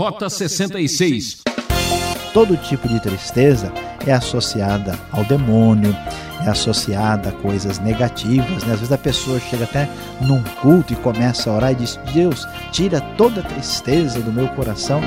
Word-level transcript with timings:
Rota 0.00 0.30
66. 0.30 1.42
Todo 2.32 2.56
tipo 2.56 2.88
de 2.88 2.98
tristeza 3.00 3.70
é 4.06 4.12
associada 4.14 4.98
ao 5.12 5.22
demônio, 5.24 5.94
é 6.42 6.48
associada 6.48 7.28
a 7.28 7.32
coisas 7.32 7.78
negativas. 7.78 8.64
Né? 8.64 8.72
Às 8.72 8.80
vezes 8.80 8.92
a 8.92 8.96
pessoa 8.96 9.38
chega 9.38 9.64
até 9.64 9.90
num 10.22 10.42
culto 10.62 10.94
e 10.94 10.96
começa 10.96 11.50
a 11.50 11.54
orar 11.54 11.72
e 11.72 11.74
diz: 11.74 12.00
Deus, 12.14 12.48
tira 12.72 12.98
toda 13.18 13.42
a 13.42 13.44
tristeza 13.44 14.20
do 14.20 14.32
meu 14.32 14.48
coração. 14.48 15.02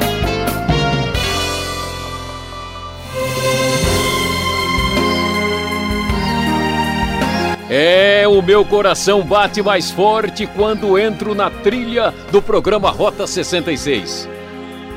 É, 7.68 8.28
o 8.28 8.44
meu 8.44 8.64
coração 8.64 9.24
bate 9.24 9.60
mais 9.64 9.90
forte 9.90 10.46
quando 10.46 11.00
entro 11.00 11.34
na 11.34 11.50
trilha 11.50 12.14
do 12.32 12.44
programa 12.44 12.92
Rota 12.92 13.26
66. 13.26 14.33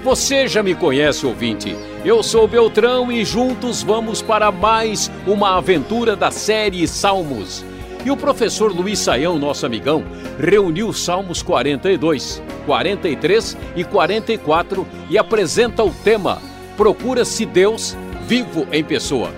Você 0.06 0.46
já 0.46 0.62
me 0.62 0.72
conhece, 0.72 1.26
ouvinte. 1.26 1.76
Eu 2.04 2.22
sou 2.22 2.46
Beltrão 2.46 3.10
e 3.10 3.24
juntos 3.24 3.82
vamos 3.82 4.22
para 4.22 4.52
mais 4.52 5.10
uma 5.26 5.58
aventura 5.58 6.14
da 6.14 6.30
série 6.30 6.86
Salmos. 6.86 7.64
E 8.04 8.10
o 8.12 8.16
professor 8.16 8.72
Luiz 8.72 9.00
Saião, 9.00 9.36
nosso 9.36 9.66
amigão, 9.66 10.04
reuniu 10.38 10.92
Salmos 10.92 11.42
42, 11.42 12.40
43 12.64 13.56
e 13.74 13.82
44 13.82 14.86
e 15.10 15.18
apresenta 15.18 15.82
o 15.82 15.90
tema 15.90 16.40
Procura-se 16.76 17.44
Deus 17.44 17.96
vivo 18.28 18.64
em 18.70 18.84
pessoa. 18.84 19.34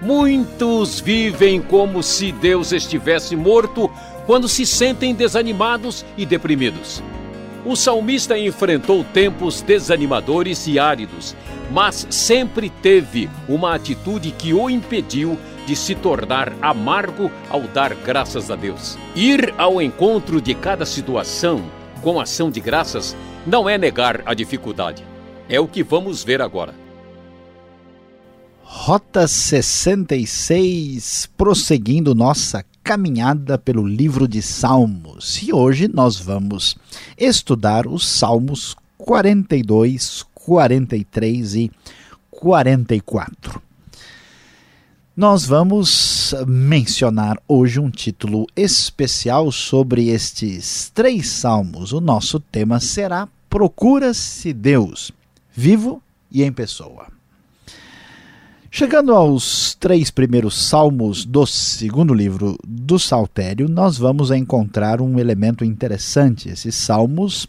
Muitos 0.00 1.00
vivem 1.00 1.60
como 1.60 2.00
se 2.00 2.30
Deus 2.30 2.70
estivesse 2.70 3.34
morto 3.34 3.90
quando 4.24 4.46
se 4.46 4.64
sentem 4.64 5.12
desanimados 5.12 6.06
e 6.16 6.24
deprimidos. 6.24 7.02
O 7.64 7.76
salmista 7.76 8.38
enfrentou 8.38 9.04
tempos 9.04 9.60
desanimadores 9.60 10.66
e 10.66 10.78
áridos, 10.78 11.36
mas 11.70 12.06
sempre 12.10 12.70
teve 12.70 13.28
uma 13.46 13.74
atitude 13.74 14.30
que 14.30 14.54
o 14.54 14.70
impediu 14.70 15.38
de 15.66 15.76
se 15.76 15.94
tornar 15.94 16.52
amargo 16.62 17.30
ao 17.50 17.60
dar 17.62 17.94
graças 17.94 18.50
a 18.50 18.56
Deus. 18.56 18.96
Ir 19.14 19.54
ao 19.58 19.80
encontro 19.80 20.40
de 20.40 20.54
cada 20.54 20.86
situação 20.86 21.62
com 22.00 22.18
ação 22.18 22.50
de 22.50 22.60
graças 22.60 23.14
não 23.46 23.68
é 23.68 23.76
negar 23.76 24.22
a 24.24 24.32
dificuldade. 24.32 25.04
É 25.48 25.60
o 25.60 25.68
que 25.68 25.82
vamos 25.82 26.24
ver 26.24 26.40
agora. 26.40 26.74
Rota 28.62 29.28
66, 29.28 31.28
prosseguindo 31.36 32.14
nossa 32.14 32.64
caminhada 32.90 33.56
pelo 33.56 33.86
livro 33.86 34.26
de 34.26 34.42
Salmos. 34.42 35.40
E 35.44 35.52
hoje 35.52 35.86
nós 35.86 36.18
vamos 36.18 36.76
estudar 37.16 37.86
os 37.86 38.04
Salmos 38.04 38.74
42, 38.98 40.24
43 40.34 41.54
e 41.54 41.70
44. 42.32 43.62
Nós 45.16 45.46
vamos 45.46 46.34
mencionar 46.48 47.40
hoje 47.46 47.78
um 47.78 47.92
título 47.92 48.44
especial 48.56 49.52
sobre 49.52 50.08
estes 50.08 50.90
três 50.92 51.28
salmos. 51.28 51.92
O 51.92 52.00
nosso 52.00 52.40
tema 52.40 52.80
será 52.80 53.28
Procura-se 53.48 54.52
Deus, 54.52 55.12
vivo 55.52 56.02
e 56.28 56.42
em 56.42 56.52
pessoa. 56.52 57.19
Chegando 58.72 59.12
aos 59.12 59.74
três 59.74 60.12
primeiros 60.12 60.68
salmos 60.68 61.24
do 61.24 61.44
segundo 61.44 62.14
livro 62.14 62.56
do 62.64 63.00
Saltério, 63.00 63.68
nós 63.68 63.98
vamos 63.98 64.30
encontrar 64.30 65.00
um 65.00 65.18
elemento 65.18 65.64
interessante. 65.64 66.48
Esses 66.48 66.76
salmos 66.76 67.48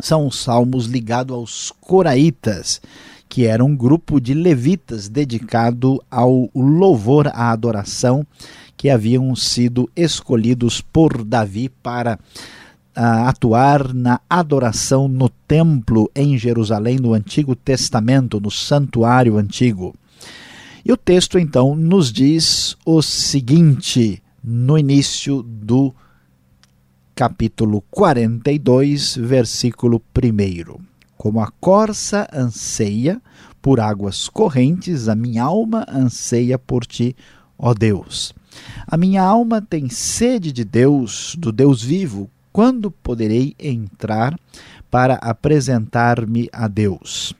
são 0.00 0.26
os 0.26 0.42
salmos 0.42 0.86
ligados 0.86 1.32
aos 1.36 1.72
coraitas, 1.80 2.82
que 3.28 3.46
era 3.46 3.64
um 3.64 3.74
grupo 3.74 4.20
de 4.20 4.34
levitas 4.34 5.08
dedicado 5.08 6.02
ao 6.10 6.50
louvor 6.52 7.28
à 7.28 7.52
adoração, 7.52 8.26
que 8.76 8.90
haviam 8.90 9.34
sido 9.36 9.88
escolhidos 9.94 10.80
por 10.80 11.22
Davi 11.24 11.68
para 11.68 12.18
uh, 12.96 13.28
atuar 13.28 13.94
na 13.94 14.20
adoração 14.28 15.06
no 15.06 15.28
templo 15.28 16.10
em 16.16 16.36
Jerusalém, 16.36 16.96
no 16.96 17.14
Antigo 17.14 17.54
Testamento, 17.54 18.40
no 18.40 18.50
santuário 18.50 19.38
antigo. 19.38 19.94
E 20.88 20.92
o 20.92 20.96
texto 20.96 21.36
então 21.36 21.74
nos 21.74 22.12
diz 22.12 22.76
o 22.86 23.02
seguinte 23.02 24.22
no 24.40 24.78
início 24.78 25.42
do 25.42 25.92
capítulo 27.12 27.82
42, 27.90 29.16
versículo 29.16 30.00
1. 30.16 30.80
Como 31.16 31.40
a 31.40 31.50
corça 31.58 32.28
anseia 32.32 33.20
por 33.60 33.80
águas 33.80 34.28
correntes, 34.28 35.08
a 35.08 35.16
minha 35.16 35.42
alma 35.42 35.84
anseia 35.88 36.56
por 36.56 36.86
ti, 36.86 37.16
ó 37.58 37.74
Deus. 37.74 38.32
A 38.86 38.96
minha 38.96 39.24
alma 39.24 39.60
tem 39.60 39.88
sede 39.88 40.52
de 40.52 40.64
Deus, 40.64 41.34
do 41.36 41.50
Deus 41.50 41.82
vivo. 41.82 42.30
Quando 42.52 42.92
poderei 42.92 43.56
entrar 43.58 44.38
para 44.88 45.14
apresentar-me 45.16 46.48
a 46.52 46.68
Deus? 46.68 47.34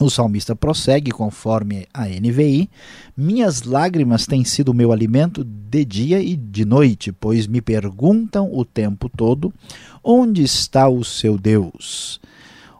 O 0.00 0.08
salmista 0.08 0.54
prossegue 0.54 1.10
conforme 1.10 1.86
a 1.92 2.06
NVI: 2.06 2.70
Minhas 3.16 3.62
lágrimas 3.62 4.26
têm 4.26 4.44
sido 4.44 4.72
meu 4.72 4.92
alimento 4.92 5.42
de 5.42 5.84
dia 5.84 6.22
e 6.22 6.36
de 6.36 6.64
noite, 6.64 7.10
pois 7.10 7.48
me 7.48 7.60
perguntam 7.60 8.48
o 8.52 8.64
tempo 8.64 9.08
todo: 9.08 9.52
onde 10.02 10.42
está 10.42 10.88
o 10.88 11.04
seu 11.04 11.36
Deus? 11.36 12.20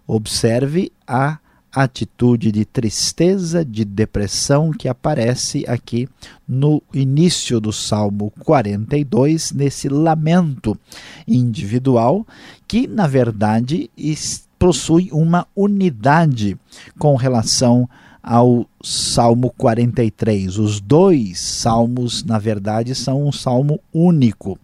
Observe 0.06 0.92
a 1.06 1.38
atitude 1.72 2.50
de 2.52 2.64
tristeza, 2.64 3.64
de 3.64 3.84
depressão 3.84 4.70
que 4.70 4.88
aparece 4.88 5.64
aqui 5.68 6.08
no 6.46 6.82
início 6.94 7.60
do 7.60 7.72
Salmo 7.72 8.32
42, 8.40 9.52
nesse 9.52 9.88
lamento 9.88 10.78
individual, 11.26 12.26
que 12.66 12.86
na 12.86 13.06
verdade 13.06 13.90
está 13.96 14.47
possui 14.58 15.08
uma 15.12 15.46
unidade 15.54 16.56
com 16.98 17.14
relação 17.14 17.88
ao 18.22 18.68
Salmo 18.82 19.52
43. 19.56 20.58
Os 20.58 20.80
dois 20.80 21.40
salmos, 21.40 22.24
na 22.24 22.38
verdade, 22.38 22.94
são 22.94 23.26
um 23.26 23.32
salmo 23.32 23.80
único. 23.92 24.58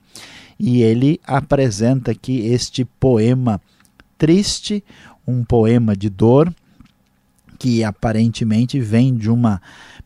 E 0.59 0.82
ele 0.82 1.21
apresenta 1.27 2.10
aqui 2.10 2.47
este 2.47 2.84
poema 2.84 3.60
triste, 4.19 4.84
um 5.27 5.44
poema 5.44 5.97
de 5.97 6.09
dor, 6.09 6.55
que 7.59 7.82
aparentemente 7.82 8.78
vem 8.81 9.15
de 9.15 9.31
uma 9.31 9.61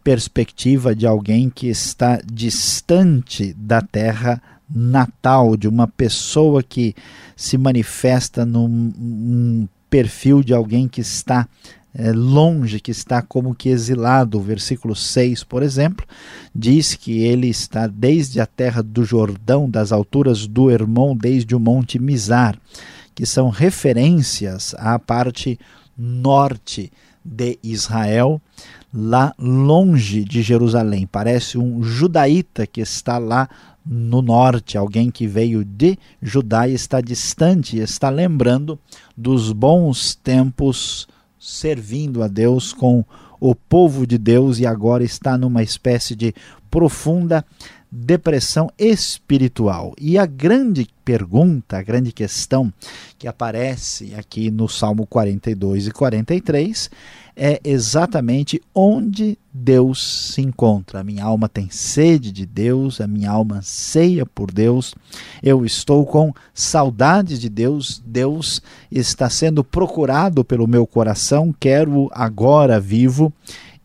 perspectiva 0.05 0.95
de 0.95 1.07
alguém 1.07 1.51
que 1.51 1.67
está 1.67 2.21
distante 2.25 3.53
da 3.55 3.83
terra 3.83 4.41
natal, 4.71 5.57
de 5.57 5.67
uma 5.67 5.89
pessoa 5.89 6.63
que 6.63 6.95
se 7.35 7.59
manifesta 7.59 8.45
num, 8.45 8.69
num 8.69 9.69
perfil 9.89 10.43
de 10.43 10.55
alguém 10.55 10.89
que 10.89 11.01
está 11.01 11.49
é, 11.95 12.13
longe, 12.13 12.81
que 12.81 12.91
está 12.91 13.21
como 13.23 13.55
que 13.55 13.69
exilado. 13.69 14.39
O 14.39 14.43
versículo 14.43 14.95
6, 14.95 15.45
por 15.45 15.63
exemplo, 15.63 16.07
diz 16.55 16.95
que 16.95 17.21
ele 17.21 17.49
está 17.49 17.87
desde 17.87 18.41
a 18.41 18.47
terra 18.47 18.83
do 18.83 19.05
Jordão, 19.05 19.69
das 19.69 19.91
alturas 19.91 20.47
do 20.47 20.71
Hermon, 20.71 21.17
desde 21.17 21.55
o 21.55 21.61
monte 21.61 21.99
Mizar, 21.99 22.59
que 23.15 23.27
são 23.27 23.49
referências 23.49 24.75
à 24.79 24.99
parte 24.99 25.59
norte 25.97 26.93
de 27.31 27.59
Israel, 27.63 28.41
lá 28.93 29.35
longe 29.39 30.25
de 30.25 30.43
Jerusalém. 30.43 31.07
Parece 31.07 31.59
um 31.59 31.83
judaíta 31.83 32.67
que 32.67 32.81
está 32.81 33.19
lá 33.19 33.49
no 33.85 34.21
norte, 34.21 34.77
alguém 34.77 35.11
que 35.11 35.27
veio 35.27 35.65
de 35.65 35.99
Judá 36.21 36.69
e 36.69 36.75
está 36.75 37.01
distante, 37.01 37.79
está 37.79 38.11
lembrando 38.11 38.79
dos 39.17 39.53
bons 39.53 40.15
tempos 40.15 41.09
servindo 41.39 42.23
a 42.23 42.29
Deus 42.29 42.73
com 42.73 43.05
o 43.41 43.55
povo 43.55 44.07
de 44.07 44.19
Deus 44.19 44.59
e 44.59 44.67
agora 44.67 45.05
está 45.05 45.39
numa 45.39 45.63
espécie 45.63 46.15
de 46.15 46.35
profunda 46.71 47.45
depressão 47.91 48.71
espiritual. 48.79 49.95
E 50.01 50.19
a 50.19 50.27
grande 50.27 50.87
pergunta, 51.05 51.79
a 51.79 51.83
grande 51.83 52.13
questão 52.13 52.73
que 53.19 53.27
aparece 53.27 54.15
aqui 54.15 54.51
no 54.51 54.69
Salmo 54.69 55.07
42 55.07 55.87
e 55.87 55.91
43 55.91 56.91
é 57.41 57.61
exatamente 57.63 58.61
onde 58.75 59.39
Deus 59.55 60.33
se 60.35 60.43
encontra. 60.43 61.01
A 61.01 61.05
minha 61.05 61.25
alma 61.25 61.49
tem 61.49 61.71
sede 61.71 62.33
de 62.33 62.45
Deus, 62.45 63.01
a 63.01 63.07
minha 63.07 63.31
alma 63.31 63.59
anseia 63.59 64.27
por 64.27 64.51
Deus, 64.51 64.93
eu 65.41 65.65
estou 65.65 66.05
com 66.05 66.35
saudades 66.53 67.39
de 67.39 67.49
Deus, 67.49 68.03
Deus 68.05 68.61
está 68.91 69.31
sendo 69.31 69.63
procurado 69.63 70.45
pelo 70.45 70.67
meu 70.67 70.85
coração, 70.85 71.55
quero 71.59 72.11
agora 72.13 72.81
vivo 72.81 73.33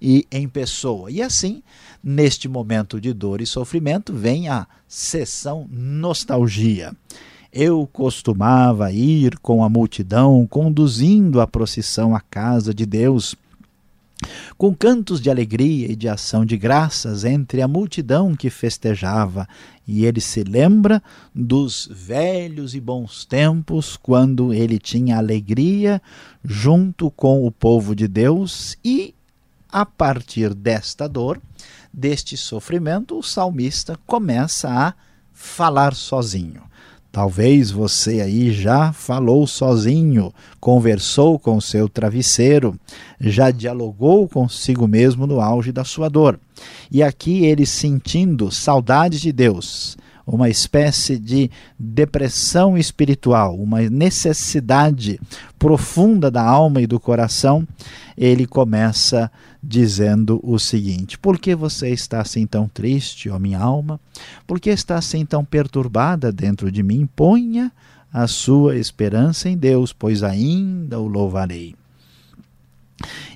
e 0.02 0.26
em 0.32 0.50
pessoa. 0.50 1.12
E 1.12 1.22
assim, 1.22 1.62
neste 2.04 2.48
momento 2.48 3.00
de 3.00 3.14
dor 3.14 3.40
e 3.40 3.46
sofrimento, 3.46 4.14
vem 4.14 4.50
a 4.50 4.68
sessão 4.88 5.68
nostalgia. 5.72 6.94
Eu 7.52 7.88
costumava 7.94 8.92
ir 8.92 9.38
com 9.40 9.64
a 9.64 9.70
multidão, 9.70 10.46
conduzindo 10.48 11.40
a 11.40 11.48
procissão 11.48 12.16
à 12.16 12.20
casa 12.20 12.74
de 12.74 12.86
Deus 12.86 13.36
com 14.58 14.74
cantos 14.74 15.20
de 15.20 15.30
alegria 15.30 15.92
e 15.92 15.96
de 15.96 16.08
ação 16.08 16.46
de 16.46 16.58
graças 16.58 17.26
entre 17.26 17.62
a 17.62 17.68
multidão 17.68 18.36
que 18.36 18.50
festejava, 18.50 19.48
e 19.88 20.06
ele 20.06 20.22
se 20.22 20.44
lembra 20.44 21.04
dos 21.34 21.90
velhos 21.92 22.74
e 22.74 22.80
bons 22.80 23.26
tempos 23.26 23.98
quando 23.98 24.54
ele 24.54 24.80
tinha 24.80 25.18
alegria 25.18 26.02
junto 26.44 27.12
com 27.12 27.46
o 27.46 27.52
povo 27.52 27.96
de 27.96 28.08
Deus 28.08 28.78
e 28.84 29.14
a 29.70 29.86
partir 29.86 30.54
desta 30.54 31.08
dor, 31.08 31.42
deste 31.94 32.36
sofrimento, 32.36 33.18
o 33.18 33.24
salmista 33.24 33.98
começa 34.08 34.70
a 34.70 34.94
falar 35.32 35.94
sozinho. 35.94 36.64
Talvez 37.12 37.70
você 37.70 38.22
aí 38.22 38.52
já 38.52 38.92
falou 38.92 39.46
sozinho, 39.46 40.34
conversou 40.60 41.38
com 41.38 41.62
seu 41.62 41.88
travesseiro, 41.88 42.76
já 43.22 43.52
dialogou 43.52 44.28
consigo 44.28 44.88
mesmo 44.88 45.28
no 45.28 45.40
auge 45.40 45.72
da 45.72 45.84
sua 45.84 46.10
dor. 46.10 46.40
E 46.92 47.04
aqui 47.04 47.46
ele 47.46 47.68
sentindo 47.68 48.50
saudade 48.50 49.20
de 49.20 49.32
Deus, 49.32 49.96
uma 50.26 50.50
espécie 50.50 51.18
de 51.18 51.52
depressão 51.78 52.78
espiritual, 52.78 53.56
uma 53.56 53.82
necessidade 53.82 55.20
profunda 55.60 56.32
da 56.32 56.44
alma 56.44 56.82
e 56.82 56.88
do 56.88 57.00
coração, 57.00 57.68
ele 58.18 58.46
começa 58.46 59.32
dizendo 59.62 60.40
o 60.44 60.58
seguinte: 60.58 61.18
Por 61.18 61.38
que 61.38 61.56
você 61.56 61.90
está 61.90 62.22
assim 62.22 62.46
tão 62.46 62.68
triste, 62.68 63.30
ó 63.30 63.38
minha 63.38 63.60
alma? 63.60 64.00
Por 64.48 64.60
que 64.60 64.70
está 64.70 64.96
assim 64.96 65.26
tão 65.26 65.44
perturbada 65.44 66.32
dentro 66.32 66.72
de 66.72 66.84
mim? 66.84 67.08
Ponha 67.16 67.72
a 68.12 68.28
sua 68.28 68.78
esperança 68.78 69.50
em 69.50 69.58
Deus, 69.58 69.92
pois 69.92 70.24
ainda 70.24 71.00
o 71.00 71.08
louvarei. 71.08 71.76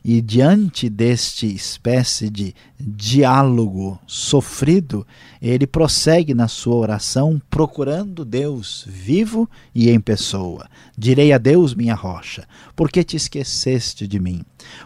E 0.04 0.22
diante 0.22 0.90
deste 0.90 1.48
espécie 1.48 2.30
de 2.30 2.56
diálogo 2.80 4.00
sofrido, 4.06 5.06
ele 5.42 5.68
prossegue 5.68 6.34
na 6.34 6.48
sua 6.48 6.76
oração 6.76 7.42
procurando 7.50 8.24
Deus 8.24 8.86
vivo 8.88 9.50
e 9.74 9.90
em 9.90 10.00
pessoa. 10.00 10.70
Direi 10.98 11.34
a 11.34 11.38
Deus, 11.38 11.74
minha 11.74 11.96
rocha, 11.96 12.48
por 12.76 12.90
que 12.90 13.04
te 13.04 13.18
esqueceste 13.18 14.08
de 14.08 14.20
mim? 14.20 14.44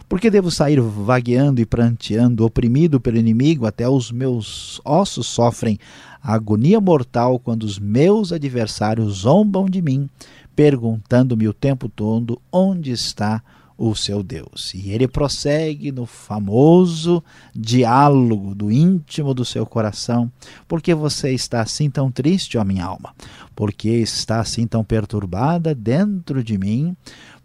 Por 0.08 0.20
que 0.20 0.30
devo 0.30 0.50
sair 0.50 0.80
vagueando 0.80 1.60
e 1.60 1.66
pranteando, 1.66 2.44
oprimido 2.44 3.00
pelo 3.00 3.18
inimigo, 3.18 3.66
até 3.66 3.88
os 3.88 4.10
meus 4.10 4.80
ossos 4.84 5.26
sofrem 5.26 5.78
agonia 6.22 6.80
mortal 6.80 7.38
quando 7.38 7.64
os 7.64 7.78
meus 7.78 8.32
adversários 8.32 9.18
zombam 9.18 9.66
de 9.66 9.82
mim, 9.82 10.08
perguntando-me 10.54 11.48
o 11.48 11.52
tempo 11.52 11.88
todo 11.88 12.40
onde 12.50 12.90
está 12.90 13.36
o 13.36 13.61
o 13.90 13.96
seu 13.96 14.22
Deus. 14.22 14.72
E 14.74 14.90
ele 14.90 15.08
prossegue 15.08 15.90
no 15.90 16.06
famoso 16.06 17.22
diálogo 17.52 18.54
do 18.54 18.70
íntimo 18.70 19.34
do 19.34 19.44
seu 19.44 19.66
coração. 19.66 20.30
Por 20.68 20.80
que 20.80 20.94
você 20.94 21.32
está 21.32 21.60
assim 21.60 21.90
tão 21.90 22.08
triste, 22.08 22.56
ó 22.56 22.64
minha 22.64 22.84
alma? 22.84 23.12
Por 23.56 23.72
que 23.72 23.88
está 23.88 24.38
assim 24.38 24.68
tão 24.68 24.84
perturbada 24.84 25.74
dentro 25.74 26.44
de 26.44 26.56
mim? 26.56 26.96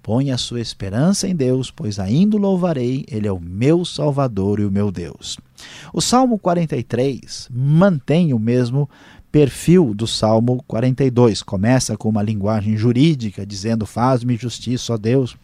Põe 0.03 0.31
a 0.31 0.37
sua 0.37 0.61
esperança 0.61 1.27
em 1.27 1.35
Deus, 1.35 1.71
pois 1.71 1.99
ainda 1.99 2.37
o 2.37 2.39
louvarei, 2.39 3.03
ele 3.09 3.27
é 3.27 3.31
o 3.31 3.41
meu 3.41 3.83
Salvador 3.83 4.59
e 4.59 4.65
o 4.65 4.71
meu 4.71 4.91
Deus. 4.91 5.37
O 5.91 6.01
Salmo 6.01 6.37
43 6.37 7.49
mantém 7.51 8.31
o 8.31 8.39
mesmo 8.39 8.87
perfil 9.31 9.93
do 9.93 10.07
Salmo 10.07 10.63
42. 10.67 11.43
Começa 11.43 11.97
com 11.97 12.09
uma 12.09 12.23
linguagem 12.23 12.75
jurídica, 12.77 13.45
dizendo: 13.45 13.85
Faz-me 13.85 14.35
justiça, 14.35 14.93
ó 14.93 14.97
Deus, 14.97 15.35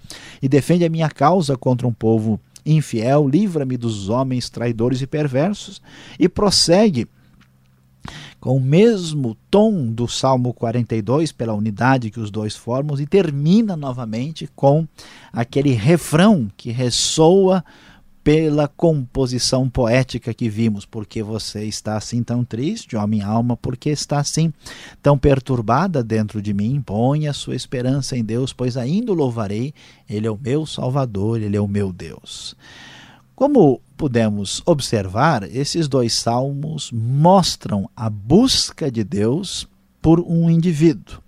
e 0.42 0.50
defende 0.50 0.86
a 0.86 0.90
minha 0.90 1.10
causa 1.10 1.58
contra 1.58 1.88
um 1.88 1.94
povo 1.94 2.40
infiel, 2.66 3.28
livra-me 3.28 3.78
dos 3.78 4.10
homens 4.10 4.50
traidores 4.50 5.02
e 5.02 5.08
perversos, 5.08 5.82
e 6.18 6.30
prossegue 6.30 7.08
com 8.40 8.58
o 8.58 8.60
mesmo 8.60 9.38
tom 9.50 9.88
do 9.88 10.06
Salmo 10.06 10.54
42, 10.54 11.32
pela 11.32 11.54
unidade 11.54 12.12
que 12.12 12.20
os 12.20 12.30
dois 12.30 12.56
formam, 12.56 13.00
e 13.00 13.06
termina 13.06 13.78
novamente 13.78 14.50
com 14.54 14.86
aquele 15.32 15.72
refrão 15.72 16.52
que 16.58 16.70
ressoa 16.70 17.64
pela 18.24 18.68
composição 18.68 19.70
poética 19.70 20.34
que 20.34 20.48
vimos. 20.48 20.86
Porque 20.86 21.22
você 21.22 21.66
está 21.66 21.98
assim 21.98 22.24
tão 22.24 22.44
triste, 22.44 22.96
ó 22.96 23.06
minha 23.06 23.28
alma, 23.28 23.58
porque 23.58 23.90
está 23.90 24.20
assim 24.20 24.54
tão 25.02 25.18
perturbada 25.18 26.04
dentro 26.04 26.42
de 26.42 26.54
mim? 26.54 26.82
Põe 26.84 27.28
a 27.28 27.34
sua 27.34 27.56
esperança 27.56 28.16
em 28.18 28.24
Deus, 28.24 28.54
pois 28.54 28.78
ainda 28.78 29.12
o 29.12 29.16
louvarei. 29.16 29.74
Ele 30.10 30.28
é 30.28 30.32
o 30.32 30.40
meu 30.42 30.66
Salvador, 30.66 31.42
ele 31.42 31.58
é 31.58 31.62
o 31.62 31.68
meu 31.68 31.92
Deus. 31.92 32.56
Como 33.36 33.82
pudemos 33.98 34.62
observar, 34.66 35.44
esses 35.44 35.88
dois 35.88 36.14
salmos 36.14 36.92
mostram 36.92 37.90
a 37.96 38.10
busca 38.10 38.92
de 38.92 39.04
Deus 39.04 39.68
por 40.02 40.20
um 40.20 40.50
indivíduo. 40.50 41.22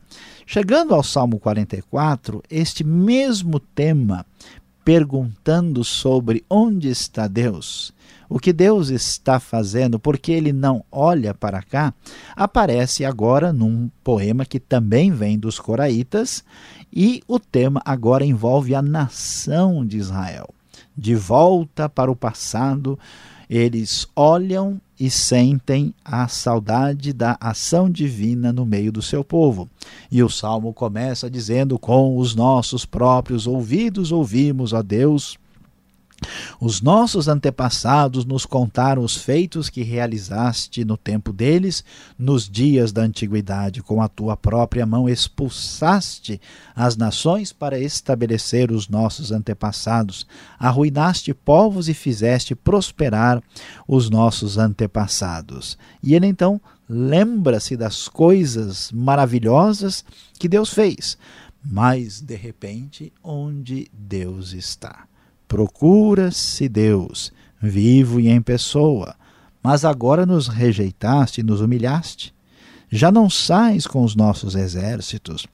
Chegando 0.47 0.93
ao 0.93 1.01
Salmo 1.01 1.39
44, 1.39 2.43
este 2.49 2.83
mesmo 2.83 3.59
tema 3.59 4.23
perguntando 4.85 5.83
sobre 5.83 6.45
onde 6.47 6.89
está 6.89 7.27
Deus, 7.27 7.91
o 8.29 8.39
que 8.39 8.53
Deus 8.53 8.89
está 8.89 9.39
fazendo, 9.39 9.99
porque 9.99 10.31
ele 10.31 10.53
não 10.53 10.85
olha 10.91 11.33
para 11.33 11.63
cá, 11.63 11.91
aparece 12.35 13.03
agora 13.03 13.51
num 13.51 13.89
poema 14.03 14.45
que 14.45 14.59
também 14.59 15.11
vem 15.11 15.39
dos 15.39 15.59
Coraitas, 15.59 16.43
e 16.93 17.23
o 17.27 17.39
tema 17.39 17.81
agora 17.83 18.23
envolve 18.23 18.75
a 18.75 18.81
nação 18.81 19.83
de 19.83 19.97
Israel. 19.97 20.53
De 20.95 21.15
volta 21.15 21.89
para 21.89 22.11
o 22.11 22.15
passado, 22.15 22.97
eles 23.49 24.07
olham 24.15 24.79
e 24.99 25.09
sentem 25.09 25.93
a 26.03 26.27
saudade 26.27 27.11
da 27.11 27.37
ação 27.39 27.89
divina 27.89 28.53
no 28.53 28.65
meio 28.65 28.91
do 28.91 29.01
seu 29.01 29.23
povo. 29.23 29.69
E 30.11 30.23
o 30.23 30.29
salmo 30.29 30.73
começa 30.73 31.29
dizendo: 31.29 31.77
Com 31.77 32.17
os 32.17 32.35
nossos 32.35 32.85
próprios 32.85 33.45
ouvidos 33.47 34.11
ouvimos 34.11 34.73
a 34.73 34.81
Deus 34.81 35.37
os 36.59 36.81
nossos 36.81 37.27
antepassados 37.27 38.25
nos 38.25 38.45
contaram 38.45 39.03
os 39.03 39.17
feitos 39.17 39.69
que 39.69 39.83
realizaste 39.83 40.85
no 40.85 40.95
tempo 40.95 41.33
deles, 41.33 41.83
nos 42.17 42.49
dias 42.49 42.91
da 42.91 43.01
antiguidade. 43.01 43.83
Com 43.83 44.01
a 44.01 44.07
tua 44.07 44.37
própria 44.37 44.85
mão 44.85 45.09
expulsaste 45.09 46.39
as 46.75 46.95
nações 46.95 47.51
para 47.51 47.79
estabelecer 47.79 48.71
os 48.71 48.87
nossos 48.87 49.31
antepassados. 49.31 50.25
Arruinaste 50.57 51.33
povos 51.33 51.89
e 51.89 51.93
fizeste 51.93 52.55
prosperar 52.55 53.43
os 53.87 54.09
nossos 54.09 54.57
antepassados. 54.57 55.77
E 56.01 56.15
ele 56.15 56.27
então 56.27 56.61
lembra-se 56.87 57.75
das 57.75 58.07
coisas 58.07 58.91
maravilhosas 58.91 60.05
que 60.39 60.47
Deus 60.47 60.73
fez. 60.73 61.17
Mas, 61.63 62.21
de 62.21 62.35
repente, 62.35 63.11
onde 63.23 63.87
Deus 63.91 64.53
está? 64.53 65.07
Procura-se 65.47 66.67
Deus, 66.67 67.31
vivo 67.61 68.19
e 68.19 68.27
em 68.27 68.41
pessoa, 68.41 69.15
mas 69.61 69.85
agora 69.85 70.25
nos 70.25 70.47
rejeitaste 70.47 71.41
e 71.41 71.43
nos 71.43 71.61
humilhaste. 71.61 72.35
Já 72.89 73.11
não 73.11 73.29
sais 73.29 73.87
com 73.87 74.03
os 74.03 74.15
nossos 74.15 74.55
exércitos. 74.55 75.47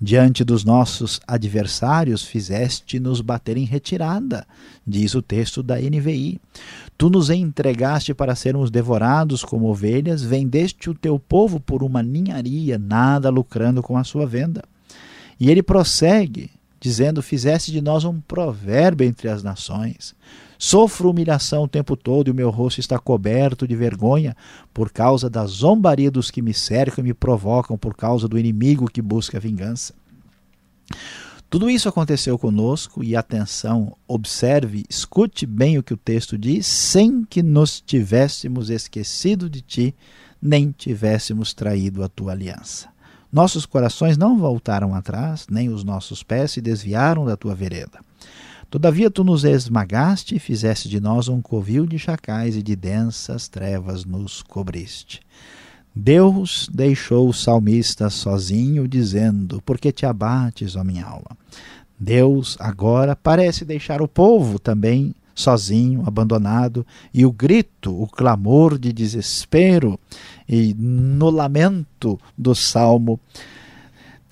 Diante 0.00 0.44
dos 0.44 0.64
nossos 0.64 1.20
adversários 1.26 2.24
fizeste-nos 2.24 3.20
bater 3.20 3.56
em 3.56 3.64
retirada, 3.64 4.46
diz 4.86 5.14
o 5.14 5.22
texto 5.22 5.62
da 5.62 5.76
NVI. 5.76 6.40
Tu 6.98 7.08
nos 7.08 7.30
entregaste 7.30 8.12
para 8.12 8.34
sermos 8.34 8.70
devorados 8.70 9.44
como 9.44 9.68
ovelhas, 9.68 10.22
vendeste 10.22 10.90
o 10.90 10.94
teu 10.94 11.18
povo 11.18 11.60
por 11.60 11.82
uma 11.82 12.02
ninharia, 12.02 12.78
nada 12.78 13.30
lucrando 13.30 13.82
com 13.82 13.96
a 13.96 14.04
sua 14.04 14.26
venda. 14.26 14.62
E 15.38 15.50
ele 15.50 15.62
prossegue, 15.62 16.50
dizendo: 16.82 17.22
Fizeste 17.22 17.70
de 17.70 17.80
nós 17.80 18.04
um 18.04 18.20
provérbio 18.20 19.06
entre 19.06 19.28
as 19.28 19.42
nações. 19.42 20.14
Sofro 20.58 21.10
humilhação 21.10 21.64
o 21.64 21.68
tempo 21.68 21.96
todo 21.96 22.28
e 22.28 22.30
o 22.30 22.34
meu 22.34 22.50
rosto 22.50 22.80
está 22.80 22.98
coberto 22.98 23.66
de 23.66 23.74
vergonha 23.74 24.36
por 24.74 24.90
causa 24.90 25.30
da 25.30 25.46
zombaria 25.46 26.10
dos 26.10 26.30
que 26.30 26.42
me 26.42 26.52
cercam 26.52 27.02
e 27.04 27.08
me 27.08 27.14
provocam, 27.14 27.78
por 27.78 27.96
causa 27.96 28.28
do 28.28 28.38
inimigo 28.38 28.90
que 28.90 29.00
busca 29.00 29.40
vingança. 29.40 29.94
Tudo 31.48 31.68
isso 31.68 31.88
aconteceu 31.88 32.38
conosco 32.38 33.04
e 33.04 33.14
atenção, 33.14 33.96
observe, 34.08 34.84
escute 34.88 35.46
bem 35.46 35.78
o 35.78 35.82
que 35.82 35.94
o 35.94 35.98
texto 35.98 36.38
diz, 36.38 36.66
sem 36.66 37.24
que 37.24 37.42
nos 37.42 37.80
tivéssemos 37.80 38.70
esquecido 38.70 39.50
de 39.50 39.60
ti, 39.60 39.94
nem 40.40 40.72
tivéssemos 40.72 41.52
traído 41.52 42.02
a 42.02 42.08
tua 42.08 42.32
aliança. 42.32 42.91
Nossos 43.32 43.64
corações 43.64 44.18
não 44.18 44.36
voltaram 44.36 44.94
atrás, 44.94 45.46
nem 45.50 45.70
os 45.70 45.82
nossos 45.82 46.22
pés 46.22 46.50
se 46.50 46.60
desviaram 46.60 47.24
da 47.24 47.34
tua 47.34 47.54
vereda. 47.54 47.98
Todavia 48.68 49.10
tu 49.10 49.24
nos 49.24 49.42
esmagaste 49.42 50.34
e 50.34 50.38
fizeste 50.38 50.86
de 50.86 51.00
nós 51.00 51.28
um 51.28 51.40
covil 51.40 51.86
de 51.86 51.98
chacais 51.98 52.56
e 52.56 52.62
de 52.62 52.76
densas 52.76 53.48
trevas 53.48 54.04
nos 54.04 54.42
cobriste. 54.42 55.22
Deus 55.94 56.68
deixou 56.72 57.28
o 57.28 57.32
salmista 57.32 58.10
sozinho, 58.10 58.86
dizendo: 58.86 59.62
Por 59.62 59.78
que 59.78 59.92
te 59.92 60.04
abates, 60.04 60.76
ó 60.76 60.84
minha 60.84 61.04
alma? 61.04 61.36
Deus 61.98 62.56
agora 62.60 63.16
parece 63.16 63.64
deixar 63.64 64.02
o 64.02 64.08
povo 64.08 64.58
também 64.58 65.14
sozinho, 65.34 66.02
abandonado, 66.06 66.86
e 67.12 67.24
o 67.24 67.32
grito, 67.32 68.00
o 68.00 68.06
clamor 68.06 68.78
de 68.78 68.92
desespero 68.92 69.98
e 70.48 70.74
no 70.78 71.30
lamento 71.30 72.18
do 72.36 72.54
salmo 72.54 73.18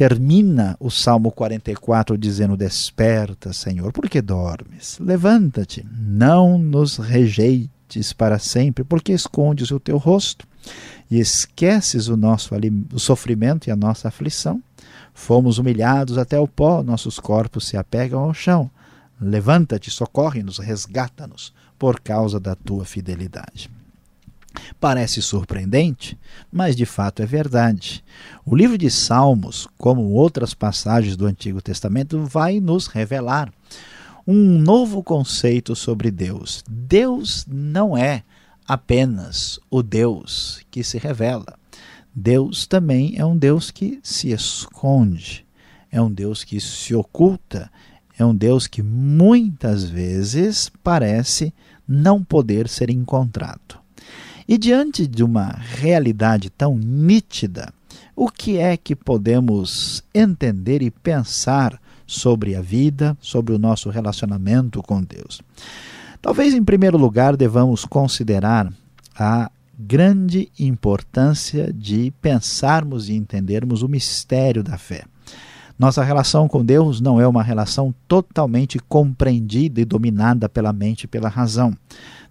termina 0.01 0.79
o 0.81 0.91
Salmo 0.91 1.31
44 1.31 2.17
dizendo: 2.17 2.57
Desperta, 2.57 3.53
Senhor, 3.53 3.93
por 3.93 4.09
que 4.09 4.23
dormes? 4.23 4.99
Levanta-te, 4.99 5.87
não 5.93 6.59
nos 6.59 6.97
rejeites 6.97 8.13
para 8.15 8.39
sempre, 8.39 8.83
porque 8.83 9.13
escondes 9.13 9.71
o 9.71 9.79
teu 9.79 9.99
rosto 9.99 10.49
e 11.11 11.21
esqueces 11.21 12.09
o 12.09 12.17
nosso 12.17 12.55
o 12.95 12.99
sofrimento 12.99 13.69
e 13.69 13.71
a 13.71 13.77
nossa 13.77 14.09
aflição. 14.09 14.63
Fomos 15.13 15.59
humilhados 15.59 16.17
até 16.17 16.41
o 16.41 16.49
pó, 16.49 16.83
nossos 16.83 17.21
corpos 17.21 17.67
se 17.67 17.77
apegam 17.77 18.21
ao 18.21 18.33
chão. 18.33 18.71
Levanta-te, 19.21 19.91
socorre-nos, 19.91 20.59
resgata-nos 20.59 21.53
por 21.79 22.01
causa 22.01 22.41
da 22.41 22.55
tua 22.55 22.85
fidelidade. 22.85 23.71
Parece 24.81 25.23
surpreendente, 25.23 26.19
mas 26.51 26.75
de 26.75 26.87
fato 26.87 27.23
é 27.23 27.27
verdade. 27.27 28.03
O 28.45 28.57
livro 28.57 28.77
de 28.77 28.91
Salmos, 28.91 29.69
como 29.79 30.11
outras 30.11 30.55
passagens 30.55 31.17
do 31.17 31.27
Antigo 31.27 31.61
Testamento, 31.61 32.25
vai 32.25 32.61
nos 32.61 32.87
revelar 32.87 33.53
um 34.27 34.59
novo 34.59 35.03
conceito 35.03 35.75
sobre 35.77 36.11
Deus. 36.11 36.65
Deus 36.69 37.47
não 37.49 37.97
é 37.97 38.23
apenas 38.67 39.59
o 39.71 39.83
Deus 39.83 40.61
que 40.71 40.83
se 40.83 40.99
revela. 40.99 41.59
Deus 42.15 42.67
também 42.67 43.15
é 43.17 43.25
um 43.25 43.37
Deus 43.37 43.71
que 43.71 44.01
se 44.03 44.31
esconde, 44.31 45.47
é 45.91 46.01
um 46.01 46.11
Deus 46.11 46.43
que 46.45 46.61
se 46.61 46.95
oculta, 46.95 47.71
é 48.23 48.27
um 48.27 48.35
Deus 48.35 48.67
que 48.67 48.83
muitas 48.83 49.85
vezes 49.85 50.71
parece 50.83 51.55
não 51.89 52.23
poder 52.23 52.69
ser 52.69 52.91
encontrado. 52.91 53.79
E 54.47 54.59
diante 54.59 55.07
de 55.07 55.25
uma 55.25 55.49
realidade 55.59 56.51
tão 56.51 56.77
nítida, 56.77 57.73
o 58.15 58.29
que 58.29 58.59
é 58.59 58.77
que 58.77 58.95
podemos 58.95 60.05
entender 60.15 60.83
e 60.83 60.91
pensar 60.91 61.81
sobre 62.07 62.55
a 62.55 62.61
vida, 62.61 63.17
sobre 63.21 63.55
o 63.55 63.59
nosso 63.59 63.89
relacionamento 63.89 64.83
com 64.83 65.03
Deus? 65.03 65.41
Talvez, 66.21 66.53
em 66.53 66.63
primeiro 66.63 66.99
lugar, 66.99 67.37
devamos 67.37 67.85
considerar 67.85 68.71
a 69.17 69.51
grande 69.79 70.51
importância 70.59 71.73
de 71.73 72.13
pensarmos 72.21 73.09
e 73.09 73.15
entendermos 73.15 73.83
o 73.83 73.89
mistério 73.89 74.63
da 74.63 74.77
fé. 74.77 75.05
Nossa 75.81 76.05
relação 76.05 76.47
com 76.47 76.63
Deus 76.63 77.01
não 77.01 77.19
é 77.19 77.27
uma 77.27 77.43
relação 77.43 77.95
totalmente 78.07 78.79
compreendida 78.79 79.81
e 79.81 79.85
dominada 79.87 80.47
pela 80.47 80.75
mente 80.75 81.05
e 81.05 81.07
pela 81.07 81.31
razão. 81.31 81.75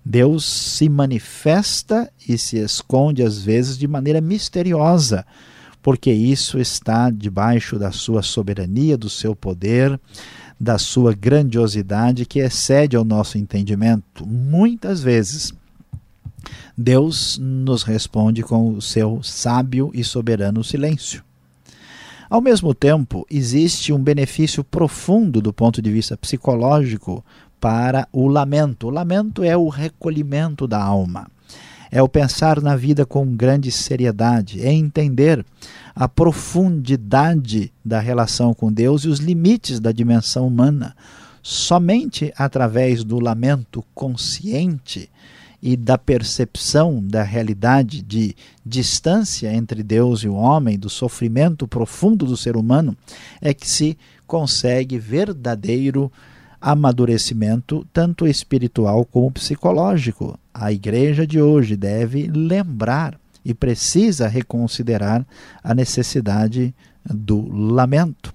Deus 0.05 0.45
se 0.45 0.87
manifesta 0.87 2.13
e 2.27 2.37
se 2.37 2.57
esconde 2.59 3.23
às 3.23 3.41
vezes 3.41 3.75
de 3.75 3.87
maneira 3.87 4.21
misteriosa, 4.21 5.25
porque 5.81 6.11
isso 6.11 6.59
está 6.59 7.09
debaixo 7.09 7.79
da 7.79 7.91
sua 7.91 8.21
soberania, 8.21 8.95
do 8.95 9.09
seu 9.09 9.35
poder, 9.35 9.99
da 10.59 10.77
sua 10.77 11.11
grandiosidade 11.11 12.27
que 12.27 12.37
excede 12.37 12.95
ao 12.95 13.03
nosso 13.03 13.39
entendimento. 13.39 14.27
Muitas 14.27 15.01
vezes, 15.01 15.51
Deus 16.77 17.39
nos 17.41 17.81
responde 17.81 18.43
com 18.43 18.75
o 18.75 18.79
seu 18.79 19.23
sábio 19.23 19.89
e 19.91 20.03
soberano 20.03 20.63
silêncio. 20.63 21.27
Ao 22.29 22.41
mesmo 22.41 22.73
tempo, 22.73 23.25
existe 23.29 23.91
um 23.91 23.97
benefício 23.97 24.63
profundo 24.63 25.41
do 25.41 25.51
ponto 25.51 25.81
de 25.81 25.91
vista 25.91 26.15
psicológico 26.15 27.25
para 27.59 28.07
o 28.11 28.27
lamento. 28.27 28.87
O 28.87 28.91
lamento 28.91 29.43
é 29.43 29.57
o 29.57 29.67
recolhimento 29.67 30.67
da 30.67 30.81
alma 30.81 31.27
é 31.91 32.01
o 32.01 32.07
pensar 32.07 32.61
na 32.61 32.75
vida 32.75 33.05
com 33.05 33.25
grande 33.35 33.71
seriedade, 33.71 34.61
é 34.61 34.71
entender 34.71 35.43
a 35.95 36.07
profundidade 36.07 37.73
da 37.83 37.99
relação 37.99 38.53
com 38.53 38.71
Deus 38.71 39.03
e 39.03 39.07
os 39.07 39.19
limites 39.19 39.79
da 39.79 39.91
dimensão 39.91 40.47
humana. 40.47 40.95
Somente 41.41 42.31
através 42.37 43.03
do 43.03 43.19
lamento 43.19 43.83
consciente 43.95 45.09
e 45.61 45.75
da 45.75 45.97
percepção 45.97 47.03
da 47.03 47.23
realidade 47.23 48.01
de 48.01 48.35
distância 48.65 49.53
entre 49.53 49.83
Deus 49.83 50.21
e 50.23 50.27
o 50.27 50.35
homem, 50.35 50.79
do 50.79 50.89
sofrimento 50.89 51.67
profundo 51.67 52.25
do 52.25 52.37
ser 52.37 52.55
humano, 52.55 52.95
é 53.41 53.53
que 53.53 53.69
se 53.69 53.97
consegue 54.25 54.97
verdadeiro 54.97 56.11
amadurecimento, 56.61 57.85
tanto 57.91 58.27
espiritual 58.27 59.05
como 59.05 59.31
psicológico. 59.31 60.37
A 60.53 60.71
igreja 60.71 61.25
de 61.25 61.41
hoje 61.41 61.75
deve 61.75 62.27
lembrar 62.27 63.19
e 63.43 63.53
precisa 63.53 64.27
reconsiderar 64.27 65.25
a 65.63 65.73
necessidade 65.73 66.73
do 67.05 67.47
lamento. 67.49 68.33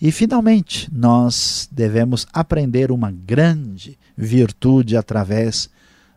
E, 0.00 0.10
finalmente, 0.10 0.88
nós 0.90 1.68
devemos 1.70 2.26
aprender 2.32 2.90
uma 2.90 3.10
grande 3.10 3.98
virtude 4.16 4.96
através 4.96 5.68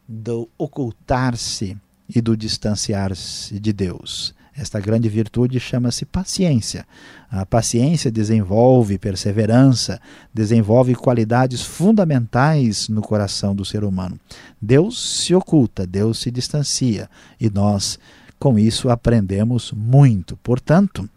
do 0.07 0.49
ocultar-se 0.57 1.77
e 2.13 2.21
do 2.21 2.35
distanciar-se 2.35 3.59
de 3.59 3.73
Deus. 3.73 4.33
Esta 4.55 4.79
grande 4.79 5.09
virtude 5.09 5.59
chama-se 5.59 6.05
paciência. 6.05 6.85
A 7.29 7.43
paciência 7.43 8.11
desenvolve 8.11 8.99
perseverança, 8.99 9.99
desenvolve 10.31 10.93
qualidades 10.93 11.63
fundamentais 11.63 12.87
no 12.87 13.01
coração 13.01 13.55
do 13.55 13.65
ser 13.65 13.83
humano. 13.83 14.19
Deus 14.61 15.23
se 15.23 15.33
oculta, 15.33 15.87
Deus 15.87 16.19
se 16.19 16.29
distancia 16.29 17.09
e 17.39 17.49
nós, 17.49 17.97
com 18.37 18.59
isso, 18.59 18.89
aprendemos 18.89 19.71
muito. 19.71 20.37
Portanto, 20.37 21.09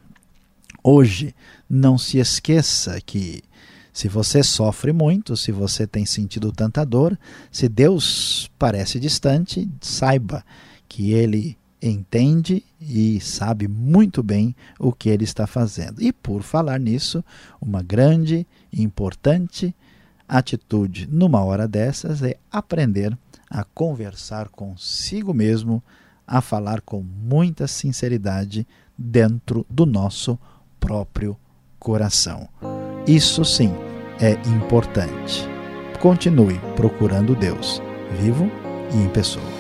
hoje, 0.83 1.35
não 1.69 1.99
se 1.99 2.17
esqueça 2.17 2.99
que 3.05 3.43
se 3.97 4.09
você 4.09 4.43
sofre 4.43 4.93
muito, 4.93 5.35
se 5.39 5.51
você 5.51 5.87
tem 5.87 6.05
sentido 6.05 6.53
tanta 6.53 6.85
dor, 6.85 7.19
se 7.51 7.67
Deus 7.67 8.51
parece 8.59 9.01
distante, 9.01 9.67
saiba 9.81 10.45
que 10.87 11.13
Ele 11.13 11.57
entende 11.81 12.63
e 12.79 13.19
sabe 13.23 13.67
muito 13.67 14.23
bem 14.23 14.55
o 14.79 14.93
que 14.93 15.09
ele 15.09 15.25
está 15.25 15.47
fazendo. 15.47 16.03
E 16.03 16.13
por 16.13 16.43
falar 16.43 16.79
nisso, 16.79 17.25
uma 17.59 17.83
grande 17.83 18.47
e 18.71 18.83
importante 18.83 19.75
atitude 20.29 21.09
numa 21.11 21.43
hora 21.43 21.67
dessas 21.67 22.23
é 22.23 22.37
aprender 22.53 23.17
a 23.49 23.65
conversar 23.65 24.51
consigo 24.51 25.33
mesmo, 25.33 25.83
a 26.27 26.43
falar 26.43 26.83
com 26.83 27.03
muita 27.03 27.67
sinceridade 27.67 28.67
dentro 28.99 29.65
do 29.71 29.87
nosso 29.87 30.39
próprio 30.79 31.35
coração. 31.79 32.47
Isso 33.07 33.43
sim 33.43 33.86
é 34.21 34.33
importante. 34.47 35.49
Continue 36.01 36.61
procurando 36.75 37.35
Deus, 37.35 37.83
vivo 38.19 38.51
e 38.93 38.97
em 38.97 39.09
pessoa. 39.09 39.57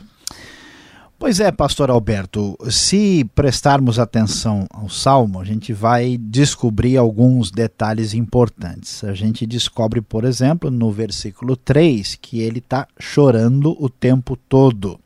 Pois 1.21 1.39
é, 1.39 1.53
pastor 1.53 1.91
Alberto, 1.91 2.57
se 2.71 3.29
prestarmos 3.35 3.99
atenção 3.99 4.67
ao 4.73 4.89
salmo, 4.89 5.39
a 5.39 5.45
gente 5.45 5.71
vai 5.71 6.17
descobrir 6.17 6.97
alguns 6.97 7.51
detalhes 7.51 8.15
importantes. 8.15 9.05
A 9.05 9.13
gente 9.13 9.45
descobre, 9.45 10.01
por 10.01 10.25
exemplo, 10.25 10.71
no 10.71 10.91
versículo 10.91 11.57
3, 11.57 12.17
que 12.17 12.41
ele 12.41 12.59
está 12.59 12.89
chorando 12.99 13.77
o 13.79 13.91
tempo 13.91 14.35
todo. 14.35 14.99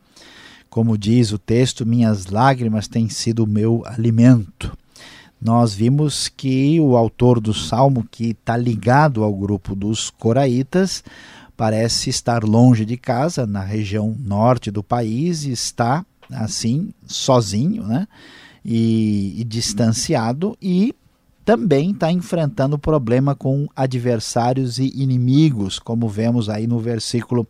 Como 0.71 0.97
diz 0.97 1.33
o 1.33 1.37
texto, 1.37 1.85
minhas 1.85 2.27
lágrimas 2.27 2.87
têm 2.87 3.09
sido 3.09 3.43
o 3.43 3.49
meu 3.49 3.83
alimento. 3.85 4.71
Nós 5.43 5.75
vimos 5.75 6.29
que 6.29 6.79
o 6.79 6.97
autor 6.97 7.41
do 7.41 7.53
salmo, 7.53 8.07
que 8.09 8.31
está 8.31 8.57
ligado 8.57 9.25
ao 9.25 9.35
grupo 9.35 9.75
dos 9.75 10.11
coraitas, 10.11 11.03
parece 11.57 12.11
estar 12.11 12.45
longe 12.45 12.85
de 12.85 12.97
casa, 12.97 13.47
na 13.47 13.63
região 13.63 14.17
norte 14.19 14.71
do 14.71 14.83
país, 14.83 15.45
e 15.45 15.53
está 15.53 16.05
assim, 16.31 16.93
sozinho, 17.07 17.85
né? 17.85 18.07
E, 18.65 19.35
e 19.39 19.45
distanciado, 19.45 20.57
e 20.61 20.95
também 21.45 21.91
está 21.91 22.11
enfrentando 22.11 22.79
problema 22.79 23.35
com 23.35 23.69
adversários 23.77 24.79
e 24.79 24.91
inimigos, 24.95 25.79
como 25.79 26.09
vemos 26.09 26.49
aí 26.49 26.67
no 26.67 26.79
versículo 26.79 27.47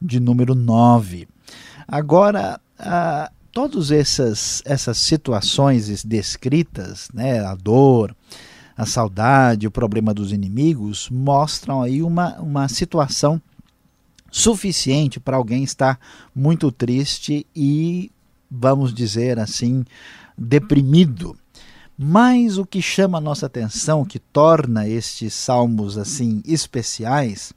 de 0.00 0.20
número 0.20 0.54
9. 0.54 1.28
Agora, 1.88 2.60
ah, 2.78 3.30
todas 3.50 3.90
essas, 3.90 4.62
essas 4.64 4.98
situações 4.98 6.04
descritas, 6.04 7.08
né, 7.12 7.40
a 7.40 7.54
dor, 7.54 8.14
a 8.76 8.86
saudade, 8.86 9.66
o 9.66 9.70
problema 9.70 10.14
dos 10.14 10.32
inimigos, 10.32 11.08
mostram 11.10 11.82
aí 11.82 12.02
uma, 12.02 12.40
uma 12.40 12.68
situação 12.68 13.40
suficiente 14.30 15.20
para 15.20 15.36
alguém 15.36 15.62
estar 15.62 15.98
muito 16.34 16.72
triste 16.72 17.46
e, 17.54 18.10
vamos 18.50 18.94
dizer 18.94 19.38
assim, 19.38 19.84
deprimido. 20.36 21.36
Mas 21.98 22.56
o 22.56 22.64
que 22.64 22.80
chama 22.80 23.18
a 23.18 23.20
nossa 23.20 23.46
atenção, 23.46 24.04
que 24.04 24.18
torna 24.18 24.88
estes 24.88 25.34
salmos 25.34 25.98
assim 25.98 26.42
especiais, 26.46 27.52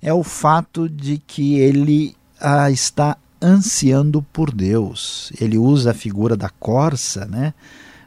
é 0.00 0.12
o 0.12 0.22
fato 0.22 0.88
de 0.88 1.16
que 1.18 1.54
ele 1.54 2.14
ah, 2.38 2.70
está 2.70 3.16
ansiando 3.40 4.22
por 4.32 4.52
Deus. 4.52 5.32
Ele 5.40 5.56
usa 5.56 5.92
a 5.92 5.94
figura 5.94 6.36
da 6.36 6.48
corça, 6.48 7.24
né? 7.24 7.54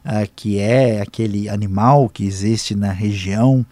Ah, 0.08 0.28
que 0.28 0.60
é 0.60 1.02
aquele 1.02 1.50
animal 1.50 2.08
que 2.08 2.24
existe 2.26 2.76
na 2.76 2.92
região 2.92 3.66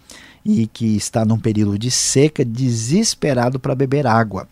e 0.43 0.65
que 0.65 0.95
está 0.95 1.23
num 1.23 1.37
período 1.37 1.77
de 1.77 1.91
seca, 1.91 2.43
desesperado 2.43 3.59
para 3.59 3.75
beber 3.75 4.07
água. 4.07 4.47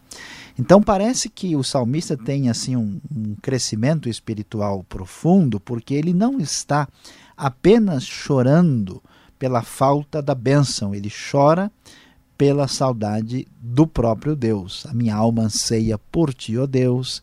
Então 0.59 0.79
parece 0.79 1.27
que 1.27 1.55
o 1.55 1.63
salmista 1.63 2.15
tem 2.15 2.51
assim 2.51 2.75
um, 2.75 3.01
um 3.11 3.35
crescimento 3.41 4.08
espiritual 4.08 4.86
profundo, 4.88 5.60
porque 5.60 5.95
ele 5.95 6.13
não 6.13 6.39
está 6.39 6.88
apenas 7.36 8.03
chorando 8.03 9.01
pela 9.39 9.63
falta 9.63 10.21
da 10.21 10.36
bênção, 10.36 10.93
ele 10.93 11.12
chora 11.32 11.71
pela 12.41 12.67
saudade 12.67 13.47
do 13.62 13.86
próprio 13.86 14.36
Deus. 14.36 14.88
A 14.88 14.95
minha 14.95 15.13
alma 15.13 15.43
anseia 15.43 15.99
por 16.12 16.34
ti, 16.34 16.58
ó 16.58 16.65
Deus. 16.65 17.21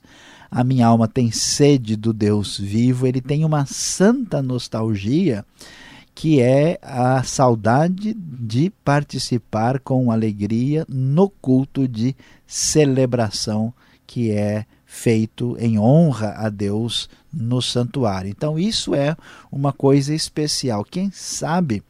A 0.48 0.62
minha 0.62 0.86
alma 0.86 1.08
tem 1.08 1.32
sede 1.32 1.96
do 1.96 2.12
Deus 2.12 2.56
vivo. 2.56 3.04
Ele 3.04 3.20
tem 3.20 3.44
uma 3.44 3.66
santa 3.66 4.40
nostalgia 4.40 5.44
que 6.14 6.40
é 6.40 6.78
a 6.80 7.20
saudade 7.24 8.14
de 8.14 8.70
participar 8.84 9.80
com 9.80 10.12
alegria 10.12 10.86
no 10.88 11.28
culto 11.28 11.88
de 11.88 12.14
celebração 12.46 13.74
que 14.06 14.30
é 14.30 14.66
feito 14.86 15.56
em 15.58 15.80
honra 15.80 16.34
a 16.36 16.48
Deus 16.48 17.10
no 17.32 17.60
santuário. 17.60 18.30
Então, 18.30 18.56
isso 18.56 18.94
é 18.94 19.16
uma 19.50 19.72
coisa 19.72 20.14
especial. 20.14 20.84
Quem 20.84 21.10
sabe 21.10 21.82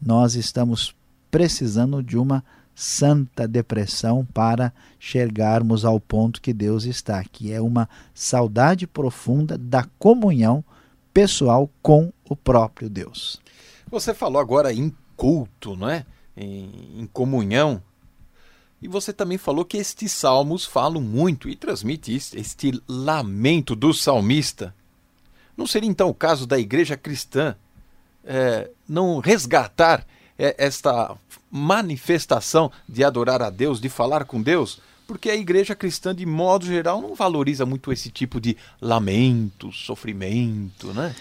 nós 0.00 0.36
estamos 0.36 0.94
precisando 1.32 2.00
de 2.00 2.16
uma 2.16 2.44
santa 2.76 3.48
depressão 3.48 4.22
para 4.34 4.70
chegarmos 5.00 5.82
ao 5.82 5.98
ponto 5.98 6.42
que 6.42 6.52
Deus 6.52 6.84
está, 6.84 7.24
que 7.24 7.50
é 7.50 7.58
uma 7.58 7.88
saudade 8.14 8.86
profunda 8.86 9.56
da 9.56 9.84
comunhão 9.98 10.62
pessoal 11.12 11.70
com 11.80 12.12
o 12.28 12.36
próprio 12.36 12.90
Deus. 12.90 13.40
Você 13.90 14.12
falou 14.12 14.38
agora 14.38 14.74
em 14.74 14.94
culto, 15.16 15.74
não 15.74 15.88
é? 15.88 16.04
Em, 16.36 17.00
em 17.00 17.06
comunhão. 17.06 17.82
E 18.82 18.86
você 18.86 19.10
também 19.10 19.38
falou 19.38 19.64
que 19.64 19.78
estes 19.78 20.12
salmos 20.12 20.66
falam 20.66 21.00
muito 21.00 21.48
e 21.48 21.56
transmite 21.56 22.14
este 22.14 22.78
lamento 22.86 23.74
do 23.74 23.94
salmista. 23.94 24.74
Não 25.56 25.66
seria 25.66 25.88
então 25.88 26.10
o 26.10 26.14
caso 26.14 26.46
da 26.46 26.58
igreja 26.58 26.94
cristã 26.94 27.56
é, 28.22 28.70
não 28.86 29.18
resgatar 29.18 30.06
esta 30.38 31.16
manifestação 31.50 32.70
de 32.88 33.02
adorar 33.04 33.42
a 33.42 33.50
Deus, 33.50 33.80
de 33.80 33.88
falar 33.88 34.24
com 34.24 34.42
Deus, 34.42 34.80
porque 35.06 35.30
a 35.30 35.36
igreja 35.36 35.74
cristã, 35.74 36.14
de 36.14 36.26
modo 36.26 36.66
geral, 36.66 37.00
não 37.00 37.14
valoriza 37.14 37.64
muito 37.64 37.92
esse 37.92 38.10
tipo 38.10 38.40
de 38.40 38.56
lamento, 38.80 39.72
sofrimento, 39.72 40.92
né? 40.92 41.14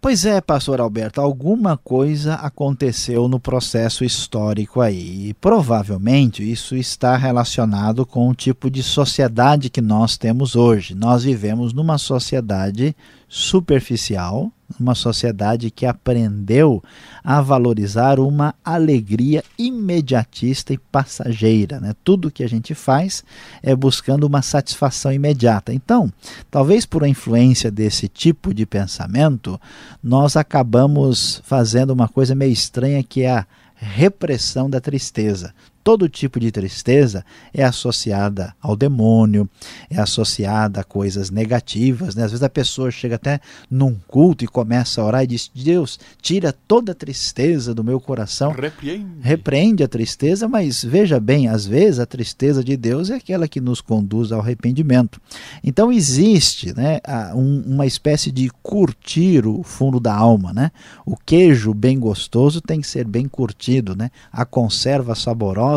Pois 0.00 0.24
é, 0.24 0.40
pastor 0.40 0.80
Alberto, 0.80 1.20
alguma 1.20 1.76
coisa 1.76 2.34
aconteceu 2.34 3.26
no 3.26 3.40
processo 3.40 4.04
histórico 4.04 4.80
aí. 4.80 5.30
E 5.30 5.34
provavelmente 5.34 6.48
isso 6.48 6.76
está 6.76 7.16
relacionado 7.16 8.06
com 8.06 8.28
o 8.28 8.34
tipo 8.34 8.70
de 8.70 8.84
sociedade 8.84 9.68
que 9.68 9.80
nós 9.80 10.16
temos 10.16 10.54
hoje. 10.54 10.94
Nós 10.94 11.24
vivemos 11.24 11.72
numa 11.72 11.98
sociedade 11.98 12.94
superficial, 13.28 14.52
uma 14.78 14.94
sociedade 14.94 15.70
que 15.70 15.86
aprendeu 15.86 16.82
a 17.22 17.40
valorizar 17.40 18.18
uma 18.18 18.54
alegria 18.64 19.42
imediatista 19.58 20.72
e 20.72 20.78
passageira. 20.78 21.80
Né? 21.80 21.94
Tudo 22.04 22.30
que 22.30 22.42
a 22.42 22.48
gente 22.48 22.74
faz 22.74 23.24
é 23.62 23.74
buscando 23.74 24.24
uma 24.24 24.42
satisfação 24.42 25.12
imediata. 25.12 25.72
Então, 25.72 26.12
talvez 26.50 26.84
por 26.84 27.04
a 27.04 27.08
influência 27.08 27.70
desse 27.70 28.08
tipo 28.08 28.52
de 28.52 28.66
pensamento, 28.66 29.60
nós 30.02 30.36
acabamos 30.36 31.40
fazendo 31.44 31.90
uma 31.90 32.08
coisa 32.08 32.34
meio 32.34 32.52
estranha 32.52 33.02
que 33.02 33.22
é 33.22 33.30
a 33.30 33.46
repressão 33.76 34.70
da 34.70 34.80
tristeza 34.80 35.52
todo 35.86 36.08
tipo 36.08 36.40
de 36.40 36.50
tristeza 36.50 37.24
é 37.54 37.62
associada 37.62 38.52
ao 38.60 38.74
demônio, 38.74 39.48
é 39.88 40.00
associada 40.00 40.80
a 40.80 40.84
coisas 40.84 41.30
negativas. 41.30 42.16
Né? 42.16 42.24
Às 42.24 42.32
vezes 42.32 42.42
a 42.42 42.48
pessoa 42.48 42.90
chega 42.90 43.14
até 43.14 43.38
num 43.70 43.94
culto 44.08 44.42
e 44.42 44.48
começa 44.48 45.00
a 45.00 45.04
orar 45.04 45.22
e 45.22 45.28
diz: 45.28 45.48
Deus, 45.54 45.96
tira 46.20 46.52
toda 46.52 46.90
a 46.90 46.94
tristeza 46.94 47.72
do 47.72 47.84
meu 47.84 48.00
coração. 48.00 48.50
Repreende. 48.50 49.06
Repreende 49.20 49.84
a 49.84 49.88
tristeza, 49.88 50.48
mas 50.48 50.82
veja 50.82 51.20
bem, 51.20 51.46
às 51.46 51.64
vezes 51.64 52.00
a 52.00 52.06
tristeza 52.06 52.64
de 52.64 52.76
Deus 52.76 53.08
é 53.08 53.14
aquela 53.14 53.46
que 53.46 53.60
nos 53.60 53.80
conduz 53.80 54.32
ao 54.32 54.40
arrependimento. 54.40 55.20
Então 55.62 55.92
existe 55.92 56.74
né, 56.76 56.98
uma 57.32 57.86
espécie 57.86 58.32
de 58.32 58.50
curtir 58.60 59.46
o 59.46 59.62
fundo 59.62 60.00
da 60.00 60.12
alma. 60.12 60.52
Né? 60.52 60.72
O 61.06 61.16
queijo 61.16 61.72
bem 61.72 61.96
gostoso 61.96 62.60
tem 62.60 62.80
que 62.80 62.88
ser 62.88 63.06
bem 63.06 63.28
curtido, 63.28 63.94
né? 63.94 64.10
a 64.32 64.44
conserva 64.44 65.14
saborosa 65.14 65.75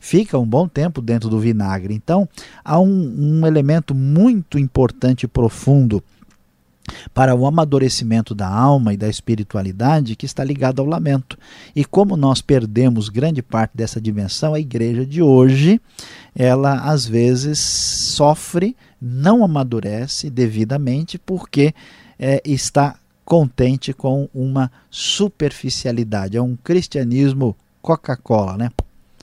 fica 0.00 0.38
um 0.38 0.46
bom 0.46 0.68
tempo 0.68 1.00
dentro 1.00 1.28
do 1.28 1.38
vinagre. 1.38 1.94
Então, 1.94 2.28
há 2.64 2.78
um, 2.78 3.40
um 3.40 3.46
elemento 3.46 3.94
muito 3.94 4.58
importante 4.58 5.24
e 5.24 5.28
profundo 5.28 6.02
para 7.12 7.34
o 7.34 7.46
amadurecimento 7.46 8.34
da 8.34 8.48
alma 8.48 8.92
e 8.92 8.96
da 8.96 9.08
espiritualidade 9.08 10.16
que 10.16 10.26
está 10.26 10.44
ligado 10.44 10.80
ao 10.80 10.86
lamento. 10.86 11.38
E 11.74 11.84
como 11.84 12.16
nós 12.16 12.40
perdemos 12.40 13.08
grande 13.08 13.42
parte 13.42 13.72
dessa 13.74 14.00
dimensão, 14.00 14.54
a 14.54 14.60
igreja 14.60 15.06
de 15.06 15.22
hoje, 15.22 15.80
ela 16.34 16.80
às 16.90 17.06
vezes 17.06 17.58
sofre, 17.58 18.76
não 19.00 19.44
amadurece 19.44 20.28
devidamente 20.28 21.18
porque 21.18 21.74
é, 22.18 22.42
está 22.44 22.96
contente 23.24 23.92
com 23.92 24.28
uma 24.34 24.70
superficialidade. 24.90 26.36
É 26.36 26.42
um 26.42 26.56
cristianismo 26.56 27.56
Coca-Cola, 27.80 28.56
né? 28.56 28.70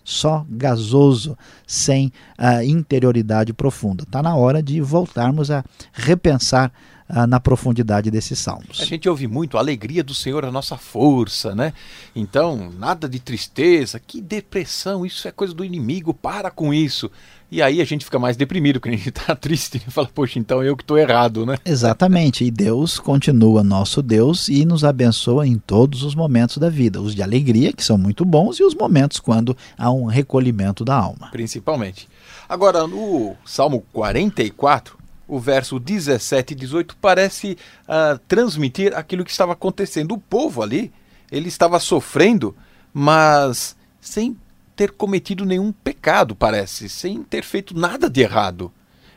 Só 0.04 0.46
gasoso, 0.50 1.38
sem 1.66 2.12
a 2.38 2.64
interioridade 2.64 3.54
profunda. 3.54 4.04
Está 4.04 4.22
na 4.22 4.36
hora 4.36 4.62
de 4.62 4.82
voltarmos 4.82 5.52
a 5.52 5.64
repensar 5.94 6.72
ah, 7.14 7.28
na 7.28 7.42
profundidade 7.42 8.10
desses 8.10 8.40
salmos. 8.40 8.80
A 8.80 8.86
gente 8.86 9.10
ouve 9.10 9.28
muito 9.28 9.58
a 9.58 9.60
alegria 9.60 10.02
do 10.02 10.14
Senhor, 10.14 10.46
a 10.46 10.52
nossa 10.52 10.78
força, 10.78 11.54
né? 11.54 11.74
Então, 12.16 12.72
nada 12.78 13.10
de 13.10 13.20
tristeza, 13.20 14.00
que 14.00 14.22
depressão, 14.22 15.06
isso 15.06 15.28
é 15.28 15.32
coisa 15.32 15.54
do 15.54 15.66
inimigo, 15.66 16.14
para 16.14 16.50
com 16.50 16.74
isso. 16.74 17.12
E 17.52 17.62
aí 17.62 17.82
a 17.82 17.86
gente 17.86 18.06
fica 18.06 18.18
mais 18.18 18.38
deprimido, 18.38 18.80
porque 18.80 18.96
a 18.96 18.98
gente 18.98 19.10
está 19.10 19.36
triste 19.36 19.84
e 19.86 19.92
fala, 19.92 20.08
poxa, 20.08 20.40
então 20.40 20.64
eu 20.64 20.78
que 20.78 20.84
estou 20.84 20.98
errado, 20.98 21.46
né? 21.46 21.58
Exatamente, 21.66 22.46
e 22.46 22.50
Deus 22.50 22.98
continua 22.98 23.62
nosso 23.62 24.02
Deus 24.02 24.48
e 24.48 24.64
nos 24.64 24.86
abençoa 24.86 25.46
em 25.46 25.58
todos 25.58 26.02
os 26.02 26.16
momentos 26.16 26.58
da 26.58 26.70
vida, 26.70 27.02
os 27.02 27.14
de 27.14 27.22
alegria, 27.22 27.74
que 27.74 27.84
são 27.84 27.98
muito 27.98 28.24
bons, 28.24 28.58
e 28.58 28.64
os 28.64 28.74
momentos 28.74 29.20
quando 29.20 29.56
há 29.78 29.92
um 29.92 30.06
recolhimento 30.06 30.86
da 30.86 30.96
alma. 30.96 31.30
Principalmente. 31.30 32.08
Agora, 32.48 32.88
no 32.88 33.36
Salmo 33.46 33.84
44, 33.92 34.98
o 35.28 35.38
verso 35.38 35.78
17 35.78 36.54
e 36.54 36.56
18 36.56 36.96
parece 37.02 37.58
uh, 37.84 38.18
transmitir 38.30 38.96
aquilo 38.96 39.26
que 39.26 39.32
estava 39.32 39.52
acontecendo. 39.52 40.14
O 40.14 40.18
povo 40.18 40.62
ali, 40.62 40.92
ele 41.30 41.50
estava 41.50 41.80
sofrendo, 41.80 42.56
mas 42.94 43.76
sem 44.00 44.38
ter 44.76 44.92
cometido 44.92 45.46
nenhum 45.46 45.72
pecado, 45.72 46.36
parece, 46.36 46.90
sem 46.90 47.24
ter 47.24 47.44
feito 47.44 47.78
nada 47.78 48.10
de 48.10 48.22
errado. 48.22 48.72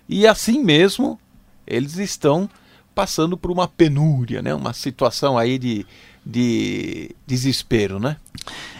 E 0.09 0.27
assim 0.27 0.63
mesmo, 0.63 1.19
eles 1.67 1.97
estão 1.97 2.49
passando 2.95 3.37
por 3.37 3.51
uma 3.51 3.67
penúria, 3.67 4.41
né? 4.41 4.55
uma 4.55 4.73
situação 4.73 5.37
aí 5.37 5.59
de, 5.59 5.87
de 6.25 7.15
desespero, 7.27 7.99
né? 7.99 8.17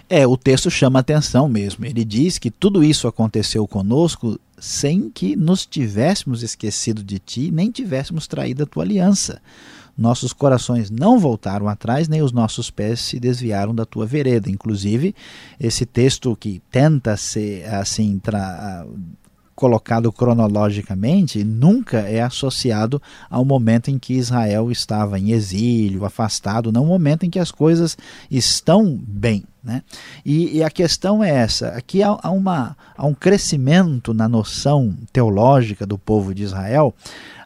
É, 0.09 0.27
o 0.27 0.37
texto 0.37 0.71
chama 0.71 0.99
atenção 0.99 1.49
mesmo. 1.49 1.85
Ele 1.85 2.05
diz 2.05 2.39
que 2.39 2.51
tudo 2.51 2.85
isso 2.85 3.09
aconteceu 3.09 3.67
conosco 3.67 4.39
sem 4.59 5.11
que 5.11 5.35
nos 5.35 5.65
tivéssemos 5.65 6.43
esquecido 6.43 7.03
de 7.03 7.19
ti, 7.19 7.51
nem 7.51 7.71
tivéssemos 7.71 8.27
traído 8.27 8.63
a 8.63 8.67
tua 8.67 8.85
aliança. 8.85 9.41
Nossos 9.97 10.33
corações 10.33 10.91
não 10.91 11.19
voltaram 11.19 11.69
atrás, 11.69 12.09
nem 12.09 12.23
os 12.23 12.33
nossos 12.33 12.71
pés 12.71 13.01
se 13.01 13.21
desviaram 13.21 13.75
da 13.75 13.85
tua 13.85 14.07
vereda. 14.07 14.51
Inclusive, 14.51 15.15
esse 15.59 15.87
texto 15.87 16.35
que 16.37 16.61
tenta 16.71 17.17
ser 17.17 17.65
assim, 17.73 18.19
tra 18.19 18.87
colocado 19.55 20.11
cronologicamente, 20.13 21.45
nunca 21.45 22.01
é 22.01 22.21
associado 22.21 23.01
ao 23.31 23.45
momento 23.45 23.91
em 23.91 23.99
que 23.99 24.15
Israel 24.15 24.71
estava 24.71 25.19
em 25.19 25.31
exílio, 25.31 26.05
afastado, 26.05 26.73
não 26.73 26.85
o 26.85 26.89
momento 26.89 27.25
em 27.25 27.31
que 27.31 27.39
as 27.39 27.51
coisas 27.51 27.97
estão 28.31 28.99
bem. 29.07 29.45
Né? 29.63 29.83
E, 30.25 30.59
e, 30.59 30.63
a 30.63 30.71
questão 30.71 31.25
é 31.25 31.31
essa: 31.31 31.69
aqui 31.69 32.03
há, 32.03 32.19
há, 32.23 32.31
uma, 32.31 32.77
há 32.95 33.07
um 33.07 33.15
crescimento 33.15 34.13
na 34.13 34.29
noção 34.29 34.95
teológica 35.11 35.87
do 35.87 35.97
povo 35.97 36.35
de 36.35 36.43
Israel 36.43 36.95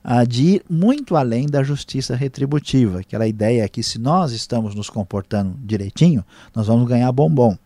uh, 0.05 0.27
de 0.27 0.42
ir 0.44 0.62
muito 0.68 1.14
além 1.14 1.47
da 1.47 1.62
justiça 1.62 2.16
retributiva. 2.16 3.01
Aquela 3.01 3.29
ideia 3.29 3.68
que 3.68 3.85
se 3.85 4.01
nós 4.01 4.33
estamos 4.33 4.75
nos 4.75 4.90
comportando 4.90 5.55
direitinho, 5.62 6.25
nós 6.55 6.66
vamos 6.66 6.88
ganhar 6.88 7.12
bombom. 7.12 7.57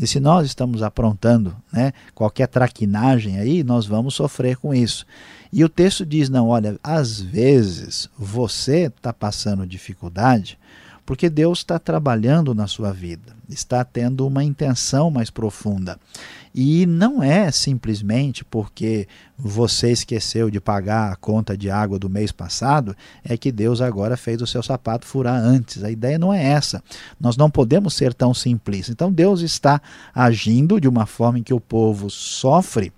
E 0.00 0.06
se 0.06 0.18
nós 0.18 0.46
estamos 0.46 0.82
aprontando 0.82 1.54
né, 1.70 1.92
qualquer 2.14 2.48
traquinagem 2.48 3.38
aí, 3.38 3.62
nós 3.62 3.84
vamos 3.84 4.14
sofrer 4.14 4.56
com 4.56 4.74
isso. 4.74 5.04
E 5.52 5.62
o 5.62 5.68
texto 5.68 6.06
diz: 6.06 6.30
não, 6.30 6.48
olha, 6.48 6.78
às 6.82 7.20
vezes 7.20 8.08
você 8.18 8.86
está 8.86 9.12
passando 9.12 9.66
dificuldade 9.66 10.58
porque 11.10 11.28
Deus 11.28 11.58
está 11.58 11.76
trabalhando 11.76 12.54
na 12.54 12.68
sua 12.68 12.92
vida, 12.92 13.34
está 13.48 13.84
tendo 13.84 14.24
uma 14.24 14.44
intenção 14.44 15.10
mais 15.10 15.28
profunda. 15.28 15.98
E 16.54 16.86
não 16.86 17.20
é 17.20 17.50
simplesmente 17.50 18.44
porque 18.44 19.08
você 19.36 19.90
esqueceu 19.90 20.48
de 20.48 20.60
pagar 20.60 21.12
a 21.12 21.16
conta 21.16 21.58
de 21.58 21.68
água 21.68 21.98
do 21.98 22.08
mês 22.08 22.30
passado, 22.30 22.94
é 23.24 23.36
que 23.36 23.50
Deus 23.50 23.80
agora 23.80 24.16
fez 24.16 24.40
o 24.40 24.46
seu 24.46 24.62
sapato 24.62 25.04
furar 25.04 25.34
antes. 25.34 25.82
A 25.82 25.90
ideia 25.90 26.16
não 26.16 26.32
é 26.32 26.44
essa. 26.44 26.80
Nós 27.18 27.36
não 27.36 27.50
podemos 27.50 27.94
ser 27.94 28.14
tão 28.14 28.32
simples. 28.32 28.88
Então 28.88 29.10
Deus 29.10 29.40
está 29.40 29.82
agindo 30.14 30.80
de 30.80 30.86
uma 30.86 31.06
forma 31.06 31.40
em 31.40 31.42
que 31.42 31.52
o 31.52 31.58
povo 31.58 32.08
sofre 32.08 32.92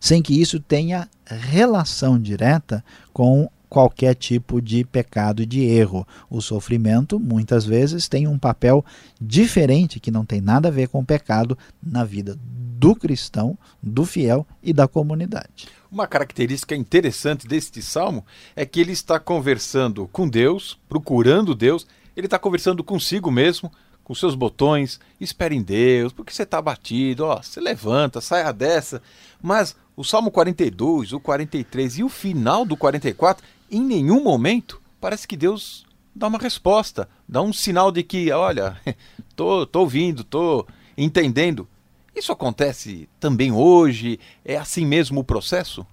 sem 0.00 0.22
que 0.22 0.40
isso 0.40 0.58
tenha 0.58 1.06
relação 1.26 2.18
direta 2.18 2.82
com 3.12 3.50
qualquer 3.74 4.14
tipo 4.14 4.62
de 4.62 4.84
pecado 4.84 5.42
e 5.42 5.46
de 5.46 5.64
erro. 5.64 6.06
O 6.30 6.40
sofrimento, 6.40 7.18
muitas 7.18 7.66
vezes, 7.66 8.06
tem 8.06 8.28
um 8.28 8.38
papel 8.38 8.84
diferente, 9.20 9.98
que 9.98 10.12
não 10.12 10.24
tem 10.24 10.40
nada 10.40 10.68
a 10.68 10.70
ver 10.70 10.86
com 10.86 11.00
o 11.00 11.04
pecado 11.04 11.58
na 11.82 12.04
vida 12.04 12.38
do 12.38 12.94
cristão, 12.94 13.58
do 13.82 14.04
fiel 14.04 14.46
e 14.62 14.72
da 14.72 14.86
comunidade. 14.86 15.66
Uma 15.90 16.06
característica 16.06 16.76
interessante 16.76 17.48
deste 17.48 17.82
salmo 17.82 18.24
é 18.54 18.64
que 18.64 18.78
ele 18.80 18.92
está 18.92 19.18
conversando 19.18 20.06
com 20.12 20.28
Deus, 20.28 20.78
procurando 20.88 21.52
Deus, 21.52 21.84
ele 22.16 22.28
está 22.28 22.38
conversando 22.38 22.84
consigo 22.84 23.28
mesmo, 23.28 23.72
com 24.04 24.14
seus 24.14 24.36
botões, 24.36 25.00
espere 25.20 25.56
em 25.56 25.62
Deus, 25.62 26.12
porque 26.12 26.32
você 26.32 26.44
está 26.44 26.58
abatido, 26.58 27.24
ó, 27.24 27.42
você 27.42 27.60
levanta, 27.60 28.20
saia 28.20 28.52
dessa. 28.52 29.02
Mas 29.42 29.74
o 29.96 30.02
Salmo 30.02 30.30
42, 30.30 31.12
o 31.12 31.20
43 31.20 31.98
e 31.98 32.04
o 32.04 32.08
final 32.08 32.64
do 32.64 32.76
44 32.76 33.44
em 33.70 33.82
nenhum 33.82 34.22
momento 34.22 34.80
parece 35.00 35.28
que 35.28 35.36
Deus 35.36 35.84
dá 36.14 36.28
uma 36.28 36.38
resposta, 36.38 37.08
dá 37.28 37.42
um 37.42 37.52
sinal 37.52 37.90
de 37.90 38.02
que, 38.02 38.30
olha, 38.30 38.76
tô, 39.34 39.66
tô 39.66 39.80
ouvindo, 39.80 40.22
tô 40.22 40.66
entendendo. 40.96 41.68
Isso 42.14 42.30
acontece 42.30 43.08
também 43.18 43.50
hoje? 43.50 44.20
É 44.44 44.56
assim 44.56 44.86
mesmo 44.86 45.20
o 45.20 45.24
processo? 45.24 45.84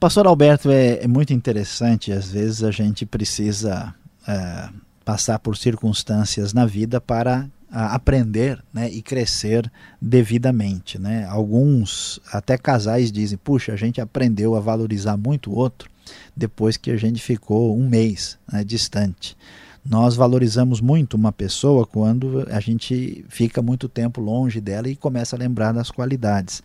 Pastor 0.00 0.26
Alberto, 0.26 0.70
é, 0.70 1.04
é 1.04 1.06
muito 1.06 1.32
interessante. 1.32 2.12
Às 2.12 2.30
vezes 2.30 2.62
a 2.62 2.70
gente 2.70 3.06
precisa 3.06 3.94
é, 4.26 4.68
passar 5.04 5.38
por 5.38 5.56
circunstâncias 5.56 6.52
na 6.52 6.66
vida 6.66 7.00
para 7.00 7.48
a, 7.70 7.94
aprender 7.94 8.62
né, 8.72 8.90
e 8.90 9.00
crescer 9.00 9.70
devidamente. 10.00 10.98
Né? 10.98 11.24
Alguns, 11.26 12.20
até 12.32 12.58
casais, 12.58 13.12
dizem: 13.12 13.38
puxa, 13.38 13.72
a 13.72 13.76
gente 13.76 14.00
aprendeu 14.00 14.56
a 14.56 14.60
valorizar 14.60 15.16
muito 15.16 15.50
o 15.50 15.56
outro 15.56 15.88
depois 16.36 16.76
que 16.76 16.90
a 16.90 16.96
gente 16.96 17.22
ficou 17.22 17.78
um 17.78 17.88
mês 17.88 18.38
né, 18.50 18.64
distante. 18.64 19.36
Nós 19.88 20.14
valorizamos 20.14 20.80
muito 20.80 21.14
uma 21.14 21.32
pessoa 21.32 21.86
quando 21.86 22.46
a 22.50 22.60
gente 22.60 23.24
fica 23.28 23.62
muito 23.62 23.88
tempo 23.88 24.20
longe 24.20 24.60
dela 24.60 24.88
e 24.88 24.96
começa 24.96 25.34
a 25.34 25.38
lembrar 25.38 25.72
das 25.72 25.90
qualidades. 25.90 26.62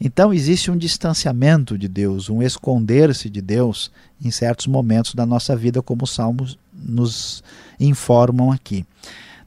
Então 0.00 0.32
existe 0.32 0.70
um 0.70 0.76
distanciamento 0.76 1.76
de 1.76 1.88
Deus, 1.88 2.28
um 2.28 2.40
esconder-se 2.42 3.28
de 3.28 3.40
Deus 3.40 3.90
em 4.24 4.30
certos 4.30 4.68
momentos 4.68 5.14
da 5.14 5.26
nossa 5.26 5.56
vida, 5.56 5.82
como 5.82 6.04
os 6.04 6.14
salmos 6.14 6.56
nos 6.72 7.42
informam 7.80 8.52
aqui. 8.52 8.86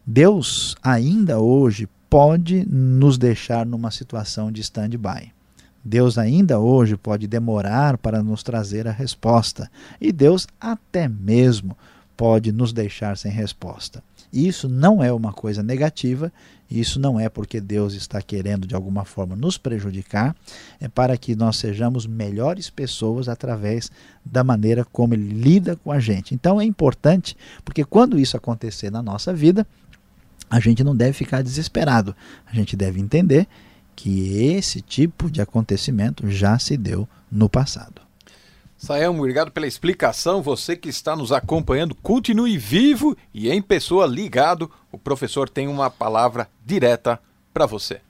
Deus 0.06 0.76
ainda 0.84 1.40
hoje 1.40 1.88
pode 2.10 2.66
nos 2.70 3.18
deixar 3.18 3.66
numa 3.66 3.92
situação 3.92 4.52
de 4.52 4.62
stand-by. 4.62 5.35
Deus 5.88 6.18
ainda 6.18 6.60
hoje 6.60 6.98
pode 6.98 7.28
demorar 7.28 8.00
para 8.00 8.24
nos 8.24 8.42
trazer 8.42 8.88
a 8.88 8.92
resposta, 8.92 9.70
e 10.02 10.12
Deus 10.12 10.48
até 10.60 11.08
mesmo 11.08 11.78
pode 12.18 12.52
nos 12.52 12.74
deixar 12.74 13.16
sem 13.16 13.32
resposta. 13.32 14.04
Isso 14.34 14.68
não 14.68 15.04
é 15.04 15.14
uma 15.14 15.32
coisa 15.32 15.62
negativa, 15.62 16.34
isso 16.70 17.00
não 17.00 17.20
é 17.20 17.30
porque 17.30 17.62
Deus 17.62 17.94
está 17.94 18.20
querendo 18.22 18.66
de 18.66 18.74
alguma 18.74 19.06
forma 19.06 19.36
nos 19.36 19.58
prejudicar, 19.58 20.36
é 20.80 20.88
para 20.88 21.16
que 21.16 21.36
nós 21.36 21.58
sejamos 21.58 22.08
melhores 22.08 22.70
pessoas 22.70 23.30
através 23.30 23.92
da 24.26 24.44
maneira 24.44 24.84
como 24.84 25.14
Ele 25.14 25.30
lida 25.30 25.76
com 25.76 25.92
a 25.92 26.00
gente. 26.00 26.34
Então 26.34 26.60
é 26.60 26.66
importante, 26.66 27.38
porque 27.64 27.86
quando 27.86 28.18
isso 28.18 28.36
acontecer 28.36 28.90
na 28.90 29.04
nossa 29.04 29.32
vida, 29.32 29.68
a 30.50 30.60
gente 30.60 30.84
não 30.84 30.96
deve 30.96 31.14
ficar 31.14 31.44
desesperado, 31.44 32.16
a 32.46 32.56
gente 32.56 32.76
deve 32.76 33.00
entender 33.00 33.48
que 33.96 34.54
esse 34.54 34.82
tipo 34.82 35.30
de 35.30 35.42
acontecimento 35.42 36.30
já 36.30 36.60
se 36.60 36.76
deu 36.76 37.08
no 37.32 37.50
passado. 37.50 38.02
Saelmo, 38.78 39.20
obrigado 39.20 39.52
pela 39.52 39.66
explicação. 39.66 40.42
Você 40.42 40.76
que 40.76 40.90
está 40.90 41.16
nos 41.16 41.32
acompanhando, 41.32 41.96
continue 41.96 42.58
vivo 42.58 43.18
e 43.34 43.50
em 43.50 43.62
pessoa 43.62 44.06
ligado. 44.06 44.70
O 44.92 44.98
professor 44.98 45.50
tem 45.50 45.68
uma 45.68 45.90
palavra 45.90 46.50
direta 46.64 47.20
para 47.54 47.66
você. 47.66 48.02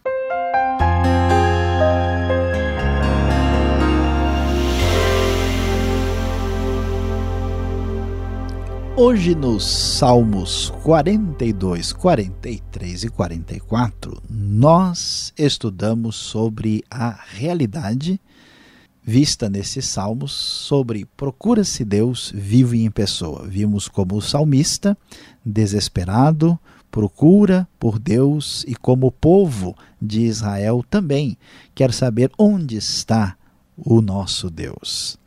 Hoje 8.97 9.35
nos 9.35 9.65
Salmos 9.65 10.69
42, 10.81 11.91
43 11.91 13.03
e 13.03 13.09
44, 13.09 14.23
nós 14.29 15.33
estudamos 15.37 16.15
sobre 16.15 16.81
a 16.89 17.09
realidade 17.09 18.21
vista 19.03 19.49
nesses 19.49 19.85
salmos 19.85 20.31
sobre 20.31 21.05
procura-se 21.17 21.83
Deus 21.83 22.31
vivo 22.33 22.73
e 22.73 22.85
em 22.85 22.89
pessoa. 22.89 23.45
Vimos 23.45 23.89
como 23.89 24.15
o 24.15 24.21
salmista, 24.21 24.97
desesperado, 25.45 26.57
procura 26.89 27.67
por 27.77 27.99
Deus 27.99 28.63
e 28.65 28.75
como 28.75 29.07
o 29.07 29.11
povo 29.11 29.75
de 30.01 30.21
Israel 30.21 30.81
também 30.89 31.37
quer 31.75 31.91
saber 31.91 32.31
onde 32.37 32.77
está 32.77 33.35
o 33.75 33.99
nosso 34.01 34.49
Deus. 34.49 35.19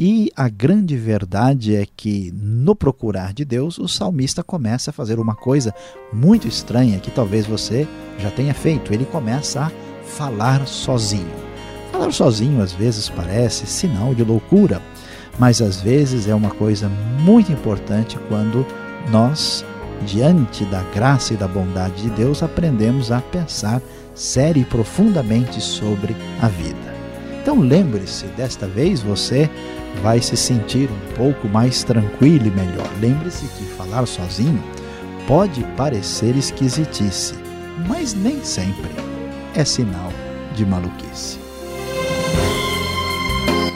E 0.00 0.30
a 0.36 0.48
grande 0.48 0.96
verdade 0.96 1.74
é 1.74 1.84
que, 1.84 2.32
no 2.32 2.76
procurar 2.76 3.32
de 3.32 3.44
Deus, 3.44 3.78
o 3.78 3.88
salmista 3.88 4.44
começa 4.44 4.90
a 4.90 4.92
fazer 4.92 5.18
uma 5.18 5.34
coisa 5.34 5.74
muito 6.12 6.46
estranha 6.46 7.00
que 7.00 7.10
talvez 7.10 7.46
você 7.46 7.84
já 8.16 8.30
tenha 8.30 8.54
feito. 8.54 8.94
Ele 8.94 9.04
começa 9.04 9.60
a 9.60 9.72
falar 10.04 10.68
sozinho. 10.68 11.26
Falar 11.90 12.12
sozinho 12.12 12.62
às 12.62 12.70
vezes 12.70 13.08
parece 13.08 13.66
sinal 13.66 14.14
de 14.14 14.22
loucura, 14.22 14.80
mas 15.36 15.60
às 15.60 15.80
vezes 15.80 16.28
é 16.28 16.34
uma 16.34 16.50
coisa 16.50 16.88
muito 16.88 17.50
importante 17.50 18.16
quando 18.28 18.64
nós, 19.10 19.64
diante 20.06 20.64
da 20.66 20.84
graça 20.94 21.34
e 21.34 21.36
da 21.36 21.48
bondade 21.48 22.04
de 22.04 22.10
Deus, 22.10 22.40
aprendemos 22.40 23.10
a 23.10 23.20
pensar 23.20 23.82
sério 24.14 24.62
e 24.62 24.64
profundamente 24.64 25.60
sobre 25.60 26.14
a 26.40 26.46
vida. 26.46 26.97
Então 27.42 27.58
lembre-se, 27.58 28.26
desta 28.36 28.66
vez 28.66 29.00
você 29.00 29.48
vai 30.02 30.20
se 30.20 30.36
sentir 30.36 30.88
um 30.90 31.14
pouco 31.14 31.48
mais 31.48 31.82
tranquilo 31.82 32.46
e 32.46 32.50
melhor. 32.50 32.88
Lembre-se 33.00 33.46
que 33.46 33.64
falar 33.64 34.06
sozinho 34.06 34.62
pode 35.26 35.62
parecer 35.76 36.36
esquisitice, 36.36 37.34
mas 37.86 38.14
nem 38.14 38.42
sempre 38.44 38.90
é 39.54 39.64
sinal 39.64 40.12
de 40.54 40.64
maluquice. 40.64 41.38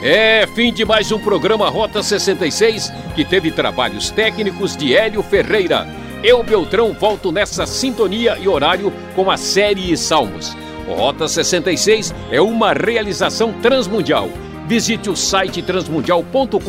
É 0.03 0.45
fim 0.47 0.73
de 0.73 0.83
mais 0.83 1.11
um 1.11 1.19
programa 1.19 1.69
Rota 1.69 2.03
66 2.03 2.91
que 3.15 3.23
teve 3.23 3.51
trabalhos 3.51 4.09
técnicos 4.09 4.75
de 4.75 4.95
Hélio 4.95 5.23
Ferreira. 5.23 5.87
Eu, 6.21 6.43
Beltrão, 6.43 6.93
volto 6.93 7.31
nessa 7.31 7.65
sintonia 7.65 8.37
e 8.37 8.47
horário 8.47 8.91
com 9.15 9.31
a 9.31 9.37
série 9.37 9.95
Salmos. 9.95 10.55
Rota 10.87 11.27
66 11.27 12.13
é 12.31 12.41
uma 12.41 12.73
realização 12.73 13.53
transmundial. 13.53 14.29
Visite 14.67 15.09
o 15.09 15.15
site 15.15 15.61
transmundial.com.br 15.61 16.59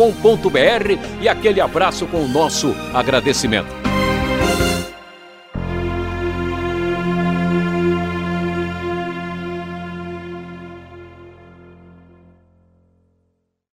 e 1.21 1.29
aquele 1.29 1.61
abraço 1.61 2.07
com 2.07 2.25
o 2.25 2.29
nosso 2.29 2.75
agradecimento. 2.93 3.84